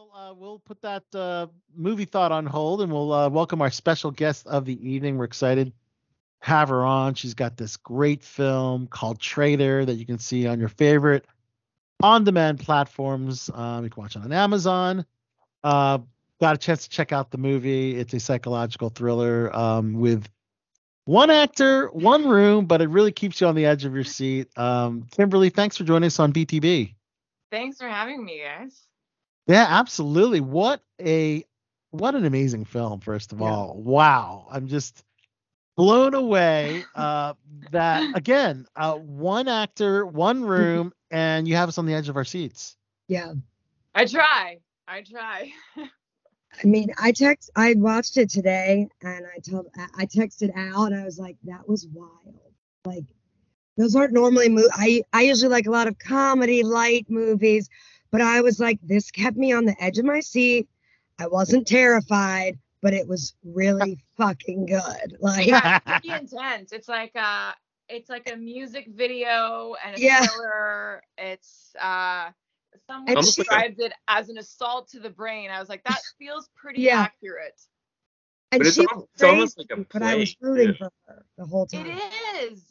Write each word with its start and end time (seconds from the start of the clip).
well, 0.00 0.30
uh, 0.30 0.34
we'll 0.34 0.58
put 0.60 0.80
that 0.82 1.04
uh, 1.14 1.46
movie 1.76 2.04
thought 2.04 2.32
on 2.32 2.46
hold, 2.46 2.80
and 2.80 2.92
we'll 2.92 3.12
uh, 3.12 3.28
welcome 3.28 3.60
our 3.60 3.70
special 3.70 4.10
guest 4.10 4.46
of 4.46 4.64
the 4.64 4.88
evening. 4.88 5.18
We're 5.18 5.24
excited 5.24 5.72
have 6.42 6.70
her 6.70 6.82
on. 6.86 7.12
She's 7.12 7.34
got 7.34 7.58
this 7.58 7.76
great 7.76 8.24
film 8.24 8.86
called 8.86 9.20
Trader 9.20 9.84
that 9.84 9.96
you 9.96 10.06
can 10.06 10.18
see 10.18 10.46
on 10.46 10.58
your 10.58 10.70
favorite 10.70 11.26
on-demand 12.02 12.60
platforms. 12.60 13.50
Um, 13.52 13.84
you 13.84 13.90
can 13.90 14.02
watch 14.02 14.16
it 14.16 14.22
on 14.22 14.32
Amazon. 14.32 15.04
Uh, 15.62 15.98
got 16.40 16.54
a 16.54 16.58
chance 16.58 16.84
to 16.84 16.88
check 16.88 17.12
out 17.12 17.30
the 17.30 17.36
movie. 17.36 17.94
It's 17.94 18.14
a 18.14 18.20
psychological 18.20 18.88
thriller 18.88 19.54
um, 19.54 19.92
with 20.00 20.26
one 21.04 21.28
actor, 21.28 21.88
one 21.88 22.26
room, 22.26 22.64
but 22.64 22.80
it 22.80 22.88
really 22.88 23.12
keeps 23.12 23.42
you 23.42 23.46
on 23.46 23.54
the 23.54 23.66
edge 23.66 23.84
of 23.84 23.92
your 23.92 24.04
seat. 24.04 24.48
Um, 24.56 25.04
Kimberly, 25.10 25.50
thanks 25.50 25.76
for 25.76 25.84
joining 25.84 26.06
us 26.06 26.18
on 26.18 26.32
BTB. 26.32 26.94
Thanks 27.50 27.76
for 27.76 27.88
having 27.88 28.24
me, 28.24 28.40
guys. 28.42 28.86
Yeah, 29.50 29.66
absolutely. 29.68 30.40
What 30.40 30.82
a 31.00 31.44
what 31.92 32.16
an 32.16 32.26
amazing 32.26 32.66
film, 32.66 33.00
first 33.00 33.32
of 33.32 33.42
Yeah. 33.42 33.42
all. 33.42 33.76
Wow. 33.82 34.48
I'm 34.52 34.68
just 34.68 35.04
blown 35.76 36.14
away 36.14 36.88
uh 36.94 37.34
that 37.70 38.08
again, 38.14 38.66
uh 38.76 38.94
one 38.96 39.48
actor, 39.48 40.06
one 40.06 40.44
room, 40.44 40.92
and 41.10 41.48
you 41.48 41.56
have 41.56 41.68
us 41.70 41.78
on 41.78 41.86
the 41.86 41.94
edge 41.94 42.08
of 42.10 42.16
our 42.16 42.24
seats. 42.26 42.76
Yeah. 43.08 43.34
I 43.94 44.06
try. 44.06 44.60
I 44.88 45.02
try. 45.02 45.52
I 46.64 46.66
mean, 46.66 46.90
I 46.98 47.12
text, 47.12 47.50
I 47.56 47.74
watched 47.76 48.16
it 48.18 48.30
today 48.30 48.88
and 49.02 49.26
I 49.26 49.40
told, 49.40 49.68
I- 49.78 50.02
I 50.02 50.06
texted 50.06 50.50
Al 50.56 50.84
and 50.86 50.94
I 50.94 51.04
was 51.04 51.18
like, 51.18 51.36
that 51.44 51.68
was 51.68 51.86
wild. 51.92 52.36
Like, 52.86 53.04
those 53.78 53.96
aren't 53.96 54.14
normally, 54.14 54.48
mo- 54.50 54.68
I, 54.74 55.02
I 55.12 55.22
usually 55.22 55.50
like 55.50 55.66
a 55.66 55.70
lot 55.72 55.88
of 55.88 55.98
comedy, 55.98 56.62
light 56.64 57.06
movies, 57.10 57.68
but 58.10 58.20
I 58.20 58.40
was 58.40 58.60
like, 58.60 58.78
this 58.82 59.10
kept 59.10 59.36
me 59.36 59.52
on 59.52 59.64
the 59.64 59.76
edge 59.82 59.98
of 59.98 60.04
my 60.04 60.20
seat. 60.20 60.68
I 61.18 61.26
wasn't 61.26 61.66
terrified, 61.66 62.58
but 62.82 62.94
it 62.94 63.06
was 63.08 63.34
really 63.44 64.02
fucking 64.16 64.66
good. 64.66 65.16
Like, 65.20 65.46
yeah, 65.46 65.76
it's 65.76 65.84
pretty 66.02 66.10
intense. 66.22 66.72
It's 66.72 66.88
like 66.88 67.12
uh 67.16 67.52
it's 67.88 68.08
like 68.08 68.30
a 68.32 68.36
music 68.36 68.86
video 68.94 69.74
and 69.84 69.96
a 69.96 70.00
Yeah. 70.00 70.26
thriller. 70.26 71.02
It's 71.18 71.74
uh 71.80 72.30
someone 72.86 73.08
And 73.08 73.16
Almost 73.16 73.38
like 73.38 73.46
a- 73.46 73.50
described 73.50 73.80
it 73.80 73.92
as 74.08 74.28
an 74.28 74.38
assault 74.38 74.88
to 74.90 75.00
the 75.00 75.10
brain. 75.10 75.50
I 75.50 75.58
was 75.60 75.68
like, 75.68 75.82
that 75.84 76.00
feels 76.18 76.48
pretty 76.56 76.82
Yeah. 76.82 77.02
accurate. 77.02 77.60
and 78.52 78.60
But 78.60 78.66
it's 78.68 78.76
she 78.76 78.86
al- 78.90 79.00
was 79.00 79.08
it's 79.14 79.22
almost 79.22 79.58
like 79.58 79.70
a 79.72 79.84
but 79.92 80.02
I 80.02 80.14
was 80.16 80.36
rooting 80.40 80.68
too. 80.68 80.74
for 80.74 80.90
her 81.06 81.24
the 81.36 81.46
whole 81.46 81.66
time. 81.66 81.86
It 81.86 82.52
is. 82.52 82.64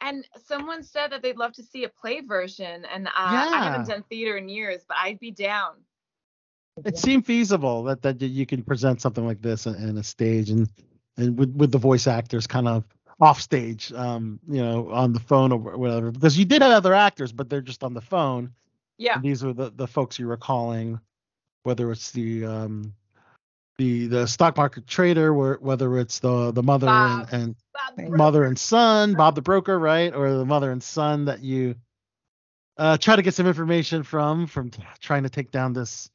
And 0.00 0.26
someone 0.44 0.82
said 0.82 1.12
that 1.12 1.22
they'd 1.22 1.36
love 1.36 1.52
to 1.54 1.62
see 1.62 1.84
a 1.84 1.88
play 1.88 2.20
version, 2.20 2.84
and 2.92 3.06
uh, 3.06 3.10
I 3.14 3.64
haven't 3.64 3.88
done 3.88 4.04
theater 4.10 4.36
in 4.36 4.48
years, 4.48 4.82
but 4.86 4.96
I'd 4.98 5.18
be 5.18 5.30
down. 5.30 5.74
It 6.84 6.98
seemed 6.98 7.24
feasible 7.24 7.84
that 7.84 8.02
that 8.02 8.20
you 8.20 8.46
can 8.46 8.62
present 8.62 9.00
something 9.00 9.24
like 9.24 9.40
this 9.40 9.66
in, 9.66 9.76
in 9.76 9.96
a 9.96 10.02
stage 10.02 10.50
and 10.50 10.68
and 11.16 11.38
with 11.38 11.54
with 11.54 11.70
the 11.70 11.78
voice 11.78 12.06
actors 12.06 12.46
kind 12.46 12.68
of 12.68 12.84
off 13.20 13.40
stage, 13.40 13.92
um, 13.92 14.40
you 14.48 14.60
know, 14.60 14.90
on 14.90 15.12
the 15.12 15.20
phone 15.20 15.52
or 15.52 15.58
whatever. 15.58 16.10
Because 16.10 16.36
you 16.36 16.44
did 16.44 16.62
have 16.62 16.72
other 16.72 16.94
actors, 16.94 17.32
but 17.32 17.48
they're 17.48 17.60
just 17.60 17.84
on 17.84 17.94
the 17.94 18.00
phone. 18.00 18.52
Yeah. 18.98 19.14
And 19.14 19.22
these 19.22 19.44
were 19.44 19.52
the, 19.52 19.70
the 19.74 19.86
folks 19.86 20.18
you 20.18 20.26
were 20.26 20.36
calling, 20.36 20.98
whether 21.62 21.90
it's 21.92 22.10
the 22.10 22.44
um 22.44 22.92
the 23.78 24.06
the 24.06 24.26
stock 24.26 24.56
market 24.56 24.86
trader, 24.86 25.34
or 25.34 25.58
whether 25.60 25.98
it's 25.98 26.18
the 26.20 26.52
the 26.52 26.62
mother 26.62 26.86
Bob. 26.86 27.28
and, 27.32 27.42
and 27.42 27.56
Bob 27.96 28.16
mother 28.16 28.44
and 28.44 28.58
son, 28.58 29.14
Bob 29.14 29.34
the 29.34 29.42
broker, 29.42 29.78
right, 29.78 30.14
or 30.14 30.32
the 30.32 30.44
mother 30.44 30.70
and 30.70 30.82
son 30.82 31.24
that 31.26 31.40
you 31.40 31.74
uh 32.76 32.96
try 32.96 33.16
to 33.16 33.22
get 33.22 33.34
some 33.34 33.46
information 33.46 34.02
from 34.02 34.46
from 34.46 34.70
trying 35.00 35.22
to 35.22 35.30
take 35.30 35.50
down 35.50 35.72
this 35.72 36.10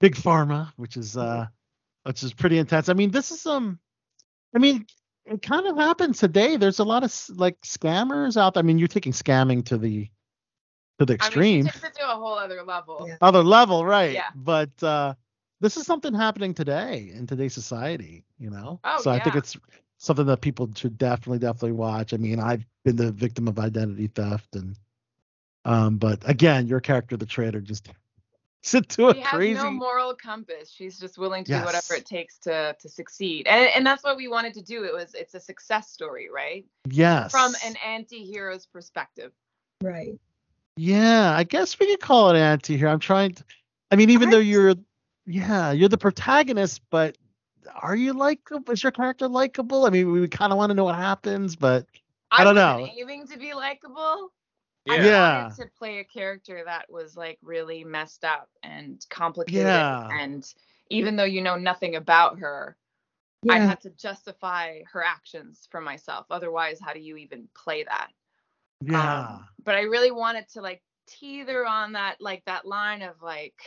big 0.00 0.14
pharma, 0.14 0.72
which 0.76 0.96
is 0.96 1.16
uh 1.16 1.46
which 2.04 2.22
is 2.22 2.32
pretty 2.32 2.58
intense. 2.58 2.88
I 2.88 2.92
mean, 2.92 3.10
this 3.10 3.30
is 3.30 3.44
um, 3.46 3.78
I 4.54 4.58
mean, 4.58 4.86
it 5.26 5.42
kind 5.42 5.66
of 5.66 5.76
happens 5.76 6.20
today. 6.20 6.56
There's 6.56 6.78
a 6.78 6.84
lot 6.84 7.02
of 7.02 7.12
like 7.36 7.60
scammers 7.62 8.36
out 8.36 8.54
there. 8.54 8.62
I 8.62 8.66
mean, 8.66 8.78
you're 8.78 8.88
taking 8.88 9.12
scamming 9.12 9.64
to 9.66 9.78
the 9.78 10.08
to 10.98 11.06
the 11.06 11.14
I 11.14 11.16
mean, 11.16 11.16
extreme 11.16 11.64
she 11.66 11.70
takes 11.72 11.84
it 11.84 11.94
to 11.96 12.10
a 12.10 12.14
whole 12.14 12.38
other 12.38 12.62
level. 12.62 13.06
Yeah. 13.08 13.16
other 13.20 13.42
level, 13.42 13.84
right? 13.84 14.12
Yeah. 14.12 14.28
But 14.34 14.70
uh, 14.82 15.14
this 15.64 15.78
is 15.78 15.86
something 15.86 16.12
happening 16.12 16.52
today 16.52 17.10
in 17.14 17.26
today's 17.26 17.54
society, 17.54 18.22
you 18.38 18.50
know. 18.50 18.78
Oh, 18.84 19.00
so 19.00 19.10
I 19.10 19.18
think 19.18 19.34
it's 19.34 19.56
something 19.96 20.26
that 20.26 20.42
people 20.42 20.68
should 20.76 20.98
definitely, 20.98 21.38
definitely 21.38 21.72
watch. 21.72 22.12
I 22.12 22.18
mean, 22.18 22.38
I've 22.38 22.66
been 22.84 22.96
the 22.96 23.10
victim 23.10 23.48
of 23.48 23.58
identity 23.58 24.08
theft, 24.08 24.54
and 24.56 24.76
um, 25.64 25.96
but 25.96 26.28
again, 26.28 26.66
your 26.66 26.80
character, 26.80 27.16
the 27.16 27.24
traitor, 27.24 27.62
just 27.62 27.88
sit 28.62 28.90
to 28.90 29.08
a 29.08 29.14
she 29.14 29.20
has 29.20 29.30
crazy. 29.30 29.54
no 29.54 29.70
moral 29.70 30.14
compass. 30.14 30.70
She's 30.70 30.98
just 30.98 31.16
willing 31.16 31.44
to 31.44 31.52
do 31.52 31.64
whatever 31.64 31.94
it 31.94 32.04
takes 32.04 32.36
to 32.40 32.76
to 32.78 32.88
succeed. 32.90 33.46
And 33.46 33.70
and 33.74 33.86
that's 33.86 34.04
what 34.04 34.18
we 34.18 34.28
wanted 34.28 34.52
to 34.54 34.62
do. 34.62 34.84
It 34.84 34.92
was 34.92 35.14
it's 35.14 35.34
a 35.34 35.40
success 35.40 35.90
story, 35.90 36.28
right? 36.30 36.66
yes. 36.90 37.30
From 37.30 37.54
an 37.64 37.74
anti-hero's 37.82 38.66
perspective. 38.66 39.32
Right. 39.82 40.18
Yeah, 40.76 41.32
I 41.34 41.44
guess 41.44 41.78
we 41.80 41.86
could 41.86 42.00
call 42.00 42.28
it 42.30 42.38
anti 42.38 42.76
here. 42.76 42.88
I'm 42.88 42.98
trying 42.98 43.32
to. 43.32 43.44
I 43.90 43.96
mean, 43.96 44.10
even 44.10 44.28
I- 44.28 44.32
though 44.32 44.38
you're, 44.40 44.74
yeah, 45.26 45.72
you're 45.72 45.88
the 45.88 45.98
protagonist, 45.98 46.80
but 46.90 47.16
are 47.80 47.96
you 47.96 48.12
likable? 48.12 48.72
Is 48.72 48.82
your 48.82 48.92
character 48.92 49.28
likable? 49.28 49.86
I 49.86 49.90
mean, 49.90 50.10
we 50.12 50.28
kind 50.28 50.52
of 50.52 50.58
want 50.58 50.70
to 50.70 50.74
know 50.74 50.84
what 50.84 50.96
happens, 50.96 51.56
but 51.56 51.86
I 52.30 52.44
don't 52.44 52.54
know. 52.54 52.86
aiming 52.98 53.26
to 53.28 53.38
be 53.38 53.54
likable. 53.54 54.32
Yeah. 54.86 54.92
I 54.94 54.96
Yeah. 54.98 55.42
wanted 55.44 55.56
to 55.62 55.70
play 55.78 55.98
a 55.98 56.04
character 56.04 56.62
that 56.64 56.90
was 56.90 57.16
like 57.16 57.38
really 57.42 57.84
messed 57.84 58.24
up 58.24 58.48
and 58.62 59.04
complicated. 59.08 59.66
Yeah. 59.66 60.08
And 60.12 60.44
even 60.90 61.16
though 61.16 61.24
you 61.24 61.40
know 61.40 61.56
nothing 61.56 61.96
about 61.96 62.38
her, 62.40 62.76
I 63.48 63.58
had 63.58 63.80
to 63.82 63.90
justify 63.90 64.82
her 64.92 65.02
actions 65.02 65.68
for 65.70 65.80
myself. 65.80 66.26
Otherwise, 66.30 66.80
how 66.80 66.92
do 66.92 67.00
you 67.00 67.16
even 67.16 67.48
play 67.54 67.84
that? 67.84 68.10
yeah, 68.80 69.20
Um, 69.20 69.48
but 69.64 69.74
I 69.74 69.82
really 69.82 70.10
wanted 70.10 70.48
to 70.50 70.60
like 70.60 70.82
teeter 71.06 71.66
on 71.66 71.92
that 71.92 72.16
like 72.20 72.44
that 72.46 72.66
line 72.66 73.02
of 73.02 73.22
like, 73.22 73.60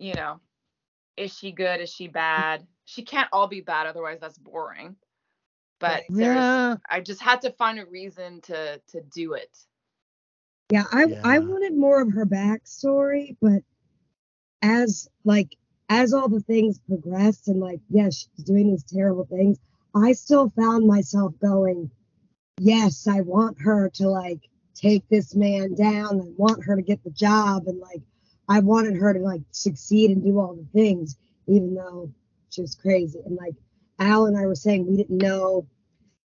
you 0.00 0.14
know, 0.14 0.40
is 1.16 1.36
she 1.36 1.52
good? 1.52 1.80
Is 1.80 1.90
she 1.90 2.08
bad? 2.08 2.66
She 2.86 3.02
can't 3.02 3.28
all 3.32 3.46
be 3.46 3.60
bad, 3.60 3.86
otherwise 3.86 4.18
that's 4.20 4.38
boring. 4.38 4.96
But 5.78 6.04
yeah, 6.10 6.76
I 6.88 7.00
just 7.00 7.20
had 7.20 7.42
to 7.42 7.52
find 7.52 7.78
a 7.78 7.86
reason 7.86 8.40
to 8.42 8.80
to 8.88 9.00
do 9.14 9.34
it. 9.34 9.56
Yeah, 10.70 10.84
I 10.90 11.06
I 11.22 11.38
wanted 11.38 11.76
more 11.76 12.00
of 12.00 12.12
her 12.12 12.26
backstory, 12.26 13.36
but 13.40 13.62
as 14.62 15.08
like 15.24 15.56
as 15.88 16.12
all 16.14 16.28
the 16.28 16.40
things 16.40 16.80
progressed 16.86 17.48
and 17.48 17.60
like 17.60 17.80
yes, 17.88 18.26
she's 18.36 18.44
doing 18.44 18.70
these 18.70 18.84
terrible 18.84 19.26
things, 19.26 19.58
I 19.94 20.12
still 20.12 20.50
found 20.50 20.86
myself 20.86 21.32
going, 21.40 21.90
yes, 22.58 23.06
I 23.06 23.20
want 23.20 23.60
her 23.60 23.90
to 23.94 24.08
like 24.08 24.40
take 24.74 25.06
this 25.08 25.34
man 25.34 25.74
down 25.74 26.20
and 26.20 26.38
want 26.38 26.64
her 26.64 26.76
to 26.76 26.82
get 26.82 27.02
the 27.04 27.10
job 27.10 27.66
and 27.66 27.78
like 27.78 28.02
I 28.50 28.58
wanted 28.58 28.96
her 28.96 29.14
to 29.14 29.20
like 29.20 29.42
succeed 29.52 30.10
and 30.10 30.22
do 30.24 30.38
all 30.40 30.54
the 30.54 30.66
things, 30.78 31.16
even 31.46 31.74
though 31.74 32.10
she 32.50 32.62
was 32.62 32.74
crazy. 32.74 33.20
And 33.24 33.36
like 33.36 33.54
Al 34.00 34.26
and 34.26 34.36
I 34.36 34.44
were 34.46 34.56
saying, 34.56 34.86
we 34.90 34.96
didn't 34.96 35.18
know 35.18 35.66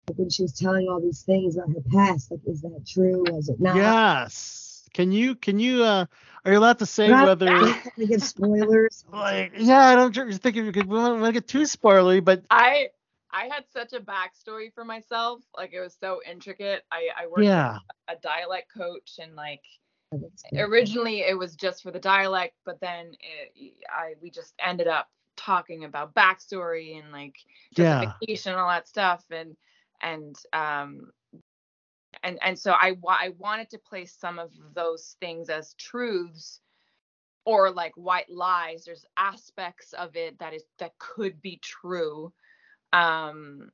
like, 0.08 0.18
when 0.18 0.30
she 0.30 0.42
was 0.42 0.54
telling 0.54 0.88
all 0.88 1.00
these 1.00 1.22
things 1.22 1.56
about 1.56 1.68
her 1.68 1.82
past. 1.92 2.30
Like, 2.30 2.40
is 2.46 2.62
that 2.62 2.86
true? 2.88 3.24
Was 3.30 3.50
it 3.50 3.60
not? 3.60 3.76
yes. 3.76 4.88
Can 4.94 5.12
you 5.12 5.34
can 5.34 5.58
you 5.58 5.82
uh 5.82 6.06
are 6.44 6.52
you 6.52 6.58
allowed 6.58 6.78
to 6.78 6.86
say 6.86 7.08
Not- 7.08 7.26
whether 7.26 7.46
to 7.46 8.06
give 8.06 8.22
spoilers. 8.22 9.04
like 9.12 9.52
yeah 9.58 9.88
I 9.88 9.94
don't 9.94 10.12
just 10.12 10.40
think 10.40 10.56
if 10.56 10.64
you 10.64 10.72
could 10.72 10.86
we 10.86 10.96
don't 10.96 11.20
want 11.20 11.34
to 11.34 11.40
get 11.40 11.48
too 11.48 11.62
spoilery, 11.62 12.24
but 12.24 12.44
I 12.48 12.88
I 13.30 13.48
had 13.52 13.64
such 13.72 13.92
a 13.92 14.00
backstory 14.00 14.72
for 14.72 14.84
myself. 14.84 15.42
Like 15.56 15.72
it 15.74 15.80
was 15.80 15.96
so 16.00 16.20
intricate. 16.24 16.84
I 16.90 17.08
I 17.20 17.26
worked 17.26 17.42
yeah, 17.44 17.78
a 18.08 18.14
dialect 18.16 18.72
coach 18.72 19.18
and 19.20 19.34
like 19.34 19.60
That's 19.60 19.66
good. 19.66 19.83
Originally 20.56 21.20
it 21.20 21.38
was 21.38 21.56
just 21.56 21.82
for 21.82 21.90
the 21.90 21.98
dialect, 21.98 22.54
but 22.64 22.80
then 22.80 23.12
it, 23.20 23.74
I 23.88 24.14
we 24.20 24.30
just 24.30 24.54
ended 24.64 24.88
up 24.88 25.08
talking 25.36 25.84
about 25.84 26.14
backstory 26.14 26.98
and 26.98 27.12
like 27.12 27.36
Yeah. 27.76 28.12
justification 28.20 28.52
and 28.52 28.60
all 28.60 28.68
that 28.68 28.88
stuff 28.88 29.24
and 29.30 29.56
and 30.02 30.36
um 30.52 31.10
and 32.22 32.38
and 32.42 32.58
so 32.58 32.72
I 32.72 32.96
I 33.08 33.30
wanted 33.38 33.70
to 33.70 33.78
place 33.78 34.16
some 34.18 34.38
of 34.38 34.50
those 34.74 35.16
things 35.20 35.48
as 35.50 35.74
truths 35.74 36.60
or 37.44 37.70
like 37.70 37.92
white 37.96 38.30
lies. 38.30 38.84
There's 38.84 39.06
aspects 39.16 39.92
of 39.92 40.16
it 40.16 40.38
that 40.38 40.54
is 40.54 40.64
that 40.78 40.98
could 40.98 41.40
be 41.42 41.58
true. 41.62 42.32
Um 42.92 43.70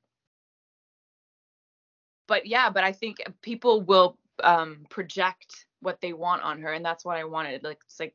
but 2.26 2.46
yeah, 2.46 2.70
but 2.70 2.84
I 2.84 2.92
think 2.92 3.18
people 3.42 3.82
will 3.82 4.16
um 4.44 4.86
project 4.90 5.66
what 5.80 6.00
they 6.00 6.12
want 6.12 6.42
on 6.42 6.60
her 6.62 6.72
and 6.72 6.84
that's 6.84 7.04
what 7.04 7.16
I 7.16 7.24
wanted. 7.24 7.64
Like 7.64 7.80
it's 7.86 8.00
like 8.00 8.14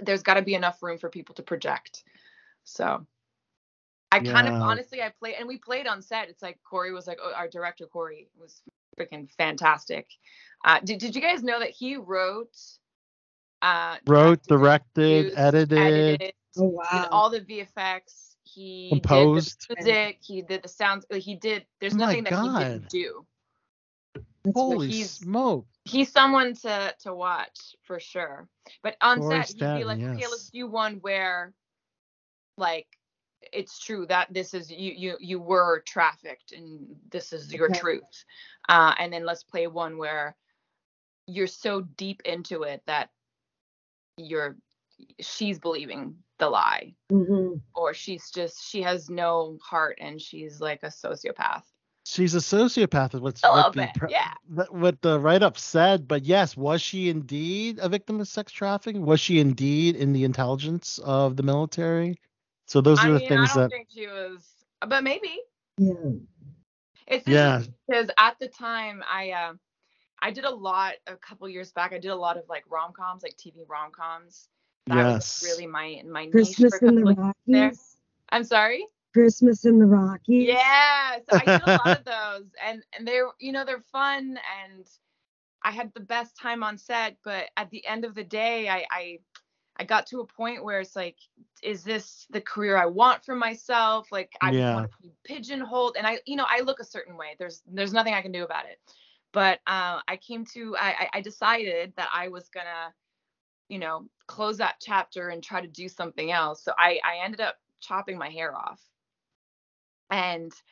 there's 0.00 0.22
got 0.22 0.34
to 0.34 0.42
be 0.42 0.54
enough 0.54 0.82
room 0.82 0.98
for 0.98 1.08
people 1.10 1.34
to 1.36 1.42
project. 1.42 2.04
So 2.64 3.06
I 4.12 4.20
kind 4.20 4.48
of 4.48 4.54
honestly 4.62 5.02
I 5.02 5.10
played 5.18 5.36
and 5.38 5.48
we 5.48 5.58
played 5.58 5.86
on 5.86 6.02
set. 6.02 6.28
It's 6.30 6.42
like 6.42 6.58
Corey 6.68 6.92
was 6.92 7.06
like 7.06 7.18
oh, 7.22 7.32
our 7.36 7.48
director 7.48 7.86
Corey 7.86 8.28
was 8.38 8.62
freaking 8.98 9.30
fantastic. 9.38 10.08
Uh, 10.64 10.80
did 10.84 10.98
did 11.00 11.16
you 11.16 11.22
guys 11.22 11.42
know 11.42 11.60
that 11.60 11.70
he 11.70 11.96
wrote 11.96 12.56
Uh, 13.62 13.96
Wrote, 14.06 14.42
directed, 14.46 14.48
directed, 14.48 15.24
produced, 15.24 15.38
edited. 15.38 15.78
edited, 15.78 16.32
Oh 16.56 16.64
wow. 16.64 17.08
all 17.10 17.30
the 17.30 17.40
VFX. 17.40 18.36
He 18.44 18.88
Composed. 18.90 19.66
did 19.68 19.78
the 19.78 19.84
music. 19.84 20.18
He 20.22 20.42
did 20.42 20.62
the 20.62 20.68
sounds. 20.68 21.06
He 21.12 21.34
did. 21.36 21.66
There's 21.80 21.94
Oh 21.94 21.98
nothing 21.98 22.24
that 22.24 22.34
he 22.34 22.38
God. 22.40 22.58
didn't 22.58 22.88
do. 22.88 23.26
Holy 24.52 24.88
he's- 24.88 25.10
smoke. 25.10 25.66
He's 25.84 26.10
someone 26.10 26.54
to 26.54 26.94
to 27.00 27.14
watch 27.14 27.76
for 27.82 28.00
sure. 28.00 28.48
But 28.82 28.96
on 29.00 29.18
Corey 29.20 29.42
set, 29.44 29.48
he'd 29.48 29.54
be 29.54 29.58
Stanton, 29.58 29.88
like, 29.88 30.00
okay, 30.00 30.26
let's 30.28 30.50
do 30.50 30.66
one 30.66 30.96
where, 31.00 31.52
like, 32.56 32.86
it's 33.52 33.78
true 33.78 34.06
that 34.06 34.32
this 34.32 34.54
is 34.54 34.70
you 34.70 34.92
you 34.92 35.16
you 35.20 35.38
were 35.40 35.80
trafficked 35.86 36.52
and 36.52 36.96
this 37.10 37.32
is 37.32 37.52
your 37.52 37.68
Okay. 37.70 37.78
truth. 37.78 38.24
Uh, 38.68 38.94
and 38.98 39.12
then 39.12 39.26
let's 39.26 39.44
play 39.44 39.66
one 39.66 39.98
where 39.98 40.36
you're 41.26 41.46
so 41.46 41.82
deep 41.82 42.22
into 42.24 42.62
it 42.62 42.82
that 42.86 43.10
you're 44.16 44.56
she's 45.20 45.58
believing 45.58 46.16
the 46.38 46.48
lie 46.48 46.94
hmm 47.10 47.54
or 47.74 47.92
she's 47.92 48.30
just 48.30 48.62
she 48.64 48.82
has 48.82 49.10
no 49.10 49.58
heart 49.62 49.98
and 50.00 50.20
she's 50.20 50.60
like 50.60 50.82
a 50.82 50.86
sociopath 50.88 51.64
She's 52.06 52.34
a 52.34 52.38
sociopath, 52.38 53.14
is 53.14 53.20
what's 53.20 53.42
A 53.44 53.50
what 53.50 53.72
the, 53.72 53.88
bit, 54.00 54.10
yeah. 54.10 54.32
what- 54.48 54.74
what 54.74 55.00
the 55.02 55.18
write 55.18 55.42
up 55.42 55.56
said. 55.56 56.06
But 56.06 56.24
yes, 56.24 56.56
was 56.56 56.82
she 56.82 57.08
indeed 57.08 57.78
a 57.80 57.88
victim 57.88 58.20
of 58.20 58.28
sex 58.28 58.52
trafficking? 58.52 59.06
Was 59.06 59.20
she 59.20 59.38
indeed 59.40 59.96
in 59.96 60.12
the 60.12 60.24
intelligence 60.24 60.98
of 61.02 61.36
the 61.36 61.42
military? 61.42 62.18
So 62.66 62.80
those 62.80 62.98
i 63.00 63.08
are 63.08 63.12
the 63.12 63.18
mean 63.20 63.28
things 63.28 63.50
i 63.50 63.54
don't 63.54 63.62
that. 63.64 63.70
think 63.70 63.88
she 63.90 64.06
was 64.06 64.48
but 64.86 65.02
maybe 65.04 65.38
Yeah. 65.78 65.94
it's 67.06 67.26
Yeah. 67.28 67.62
because 67.86 68.10
at 68.18 68.38
the 68.38 68.48
time 68.48 69.02
i 69.10 69.30
uh 69.32 69.52
i 70.20 70.30
did 70.30 70.44
a 70.44 70.50
lot 70.50 70.94
a 71.06 71.16
couple 71.16 71.46
years 71.48 71.72
back 71.72 71.92
i 71.92 71.98
did 71.98 72.08
a 72.10 72.16
lot 72.16 72.38
of 72.38 72.44
like 72.48 72.64
rom-coms 72.70 73.22
like 73.22 73.36
tv 73.36 73.68
rom-coms 73.68 74.48
that 74.86 74.96
Yes. 74.96 75.42
was 75.42 75.50
really 75.50 75.66
my 75.66 76.02
my 76.06 76.24
niche 76.24 76.56
for 76.56 76.66
a 76.66 76.88
in 76.88 76.94
the 76.94 77.02
couple 77.02 77.28
of 77.28 77.34
there. 77.46 77.72
I'm 78.30 78.44
sorry 78.44 78.86
Christmas 79.14 79.66
in 79.66 79.80
the 79.80 79.86
Rockies. 79.86 80.58
Yeah, 80.58 81.18
I 81.36 81.46
did 81.46 81.62
a 81.62 81.70
lot 81.70 81.94
of 81.98 82.04
those, 82.06 82.50
and 82.64 82.84
and 82.98 83.06
they're 83.08 83.28
you 83.40 83.52
know 83.52 83.64
they're 83.64 83.80
fun, 83.80 84.38
and 84.66 84.86
I 85.64 85.72
had 85.72 85.92
the 85.94 86.00
best 86.00 86.36
time 86.38 86.62
on 86.64 86.78
set. 86.78 87.18
But 87.24 87.50
at 87.56 87.70
the 87.70 87.86
end 87.86 88.04
of 88.04 88.14
the 88.14 88.24
day, 88.24 88.68
I 88.68 88.86
I 88.90 89.18
I 89.78 89.84
got 89.84 90.06
to 90.08 90.20
a 90.20 90.26
point 90.26 90.64
where 90.64 90.80
it's 90.80 90.96
like, 90.96 91.18
is 91.62 91.84
this 91.84 92.26
the 92.30 92.40
career 92.42 92.76
I 92.78 92.86
want 92.86 93.24
for 93.24 93.36
myself? 93.36 94.08
Like 94.12 94.32
I 94.42 94.52
Yeah. 94.52 94.74
want 94.74 94.86
to 94.86 95.02
be 95.02 95.12
pigeonholed, 95.24 95.96
and 95.98 96.06
I 96.06 96.20
you 96.26 96.36
know 96.36 96.46
I 96.48 96.62
look 96.62 96.80
a 96.80 96.84
certain 96.84 97.16
way. 97.16 97.36
There's 97.38 97.62
there's 97.66 97.94
nothing 97.94 98.14
I 98.14 98.22
can 98.22 98.32
do 98.32 98.44
about 98.44 98.66
it. 98.66 98.80
But 99.32 99.60
uh, 99.68 100.00
I 100.08 100.18
came 100.18 100.46
to 100.54 100.76
I 100.78 100.90
I 101.00 101.10
I 101.14 101.22
decided 101.22 101.94
that 101.96 102.10
I 102.14 102.28
was 102.28 102.50
gonna 102.50 102.94
you 103.68 103.78
know 103.78 104.06
close 104.28 104.58
that 104.58 104.76
chapter 104.82 105.30
and 105.30 105.42
try 105.42 105.60
to 105.62 105.68
do 105.68 105.88
something 105.88 106.32
else. 106.32 106.64
So 106.64 106.72
I 106.78 107.00
I 107.04 107.24
ended 107.24 107.40
up 107.40 107.56
chopping 107.80 108.18
my 108.18 108.30
hair 108.30 108.56
off 108.56 108.80
and 110.14 110.62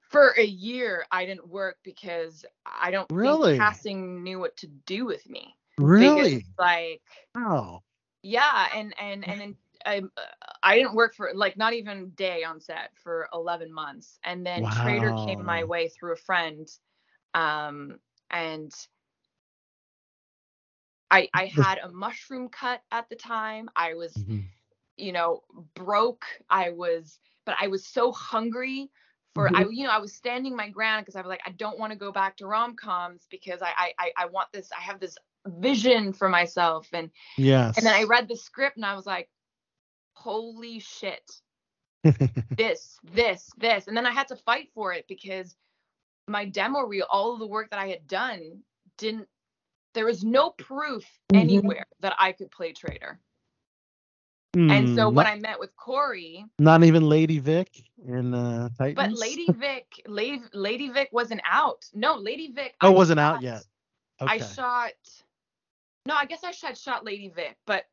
for 0.00 0.34
a 0.38 0.44
year 0.44 1.06
i 1.12 1.24
didn't 1.26 1.48
work 1.48 1.78
because 1.84 2.44
i 2.66 2.90
don't 2.90 3.10
Really? 3.10 3.22
think 3.22 3.44
casting 3.56 4.22
knew 4.22 4.38
what 4.38 4.56
to 4.56 4.66
do 4.86 5.06
with 5.06 5.28
me 5.28 5.56
Because, 5.98 6.38
Really? 6.38 6.46
like 6.58 7.02
Wow. 7.34 7.82
yeah 8.22 8.68
and 8.74 8.94
and 9.00 9.24
and 9.28 9.40
then 9.40 9.56
I, 9.86 10.02
I 10.62 10.76
didn't 10.76 10.94
work 10.94 11.14
for 11.14 11.30
like 11.34 11.56
not 11.56 11.72
even 11.74 12.10
day 12.10 12.44
on 12.44 12.60
set 12.60 12.90
for 13.02 13.28
11 13.32 13.72
months 13.72 14.18
and 14.24 14.44
then 14.46 14.68
trader 14.68 15.12
came 15.12 15.44
my 15.44 15.64
way 15.64 15.88
through 15.88 16.12
a 16.12 16.16
friend 16.16 16.68
um 17.34 17.98
and 18.30 18.72
i 21.10 21.28
i 21.34 21.46
had 21.46 21.78
a 21.78 21.90
mushroom 21.90 22.48
cut 22.48 22.80
at 22.90 23.08
the 23.08 23.16
time 23.16 23.68
i 23.76 23.94
was 23.94 24.24
Mhm. 24.24 24.50
you 24.96 25.12
know 25.12 25.42
broke 25.74 26.24
i 26.50 26.70
was 26.70 27.18
but 27.48 27.56
i 27.58 27.66
was 27.66 27.86
so 27.86 28.12
hungry 28.12 28.90
for 29.34 29.50
i 29.56 29.64
you 29.70 29.84
know 29.84 29.90
i 29.90 29.98
was 29.98 30.12
standing 30.12 30.54
my 30.54 30.68
ground 30.68 31.02
because 31.02 31.16
i 31.16 31.20
was 31.22 31.28
like 31.30 31.40
i 31.46 31.50
don't 31.52 31.78
want 31.78 31.90
to 31.92 31.98
go 31.98 32.12
back 32.12 32.36
to 32.36 32.46
rom-coms 32.46 33.26
because 33.30 33.62
I, 33.62 33.72
I 33.78 33.92
i 33.98 34.12
i 34.18 34.26
want 34.26 34.48
this 34.52 34.68
i 34.78 34.82
have 34.82 35.00
this 35.00 35.16
vision 35.46 36.12
for 36.12 36.28
myself. 36.28 36.88
And 36.92 37.10
Yes. 37.38 37.76
and 37.78 37.86
then 37.86 37.94
i 37.94 38.04
read 38.04 38.28
the 38.28 38.36
script 38.36 38.76
and 38.76 38.84
i 38.84 38.94
was 38.94 39.06
like 39.06 39.30
holy 40.12 40.78
shit. 40.80 41.30
This 42.58 42.98
this 43.14 43.48
this. 43.56 43.86
And 43.88 43.96
then 43.96 44.04
i 44.06 44.10
had 44.12 44.28
to 44.28 44.36
fight 44.36 44.68
for 44.74 44.92
it 44.92 45.06
because 45.08 45.56
my 46.28 46.44
demo 46.44 46.80
reel 46.80 47.06
all 47.10 47.32
of 47.32 47.38
the 47.38 47.46
work 47.46 47.70
that 47.70 47.78
i 47.80 47.88
had 47.88 48.06
done 48.06 48.62
didn't 48.98 49.28
there 49.94 50.04
was 50.06 50.22
no 50.24 50.50
proof 50.50 51.04
Mhm. 51.32 51.40
anywhere 51.40 51.86
that 52.00 52.14
i 52.18 52.32
could 52.32 52.50
play 52.50 52.72
trader 54.54 54.72
and 54.74 54.96
so 54.96 55.08
Hmm, 55.08 55.14
when 55.14 55.26
not, 55.26 55.26
i 55.26 55.36
met 55.36 55.58
with 55.58 55.76
corey 55.76 56.44
not 56.58 56.82
even 56.84 57.08
Lady 57.08 57.38
Vic 57.38 57.68
in 58.06 58.34
uh, 58.34 58.68
Titans. 58.78 58.96
But 58.96 59.12
Lady 59.12 59.46
Vic, 59.52 59.86
Lady, 60.06 60.42
Lady 60.52 60.88
Vic 60.88 61.08
wasn't 61.12 61.40
out. 61.44 61.84
No, 61.94 62.16
Lady 62.16 62.52
Vic. 62.52 62.74
Oh, 62.80 62.88
I 62.88 62.90
wasn't 62.90 63.20
out 63.20 63.34
shot- 63.34 63.42
yet. 63.42 63.64
I 64.20 64.38
shot. 64.38 64.92
No, 66.06 66.14
I 66.14 66.24
guess 66.26 66.42
I 66.44 66.50
shot 66.50 66.76
shot 66.76 67.04
Lady 67.04 67.28
Vic, 67.28 67.56
but 67.66 67.84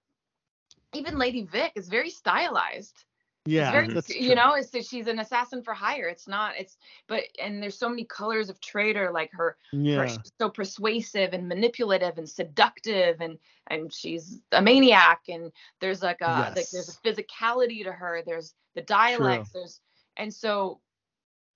even 0.93 1.17
Lady 1.17 1.43
Vic 1.43 1.73
is 1.75 1.89
very 1.89 2.09
stylized. 2.09 3.05
Yeah, 3.47 3.71
very, 3.71 3.85
mm-hmm. 3.85 3.93
that's 3.93 4.09
you 4.09 4.27
true. 4.27 4.35
know, 4.35 4.53
it's 4.55 4.71
that 4.71 4.85
she's 4.85 5.05
an 5.05 5.19
assassin 5.19 5.61
for 5.61 5.73
hire. 5.73 6.07
It's 6.07 6.27
not. 6.27 6.53
It's 6.57 6.77
but 7.07 7.23
and 7.41 7.61
there's 7.61 7.77
so 7.77 7.87
many 7.87 8.03
colors 8.05 8.49
of 8.49 8.59
Trader, 8.59 9.11
like 9.11 9.31
her. 9.33 9.55
her 9.71 9.77
Yeah. 9.77 10.07
she's 10.07 10.31
so 10.39 10.49
persuasive 10.49 11.33
and 11.33 11.47
manipulative 11.47 12.17
and 12.17 12.27
seductive, 12.27 13.21
and 13.21 13.37
and 13.67 13.93
she's 13.93 14.41
a 14.51 14.61
maniac. 14.61 15.21
And 15.29 15.51
there's 15.79 16.01
like 16.01 16.21
a 16.21 16.53
like 16.55 16.69
there's 16.71 16.89
a 16.89 17.07
physicality 17.07 17.83
to 17.83 17.91
her. 17.91 18.23
There's 18.25 18.55
the 18.73 18.81
dialects. 18.81 19.51
There's 19.51 19.79
and 20.17 20.33
so, 20.33 20.79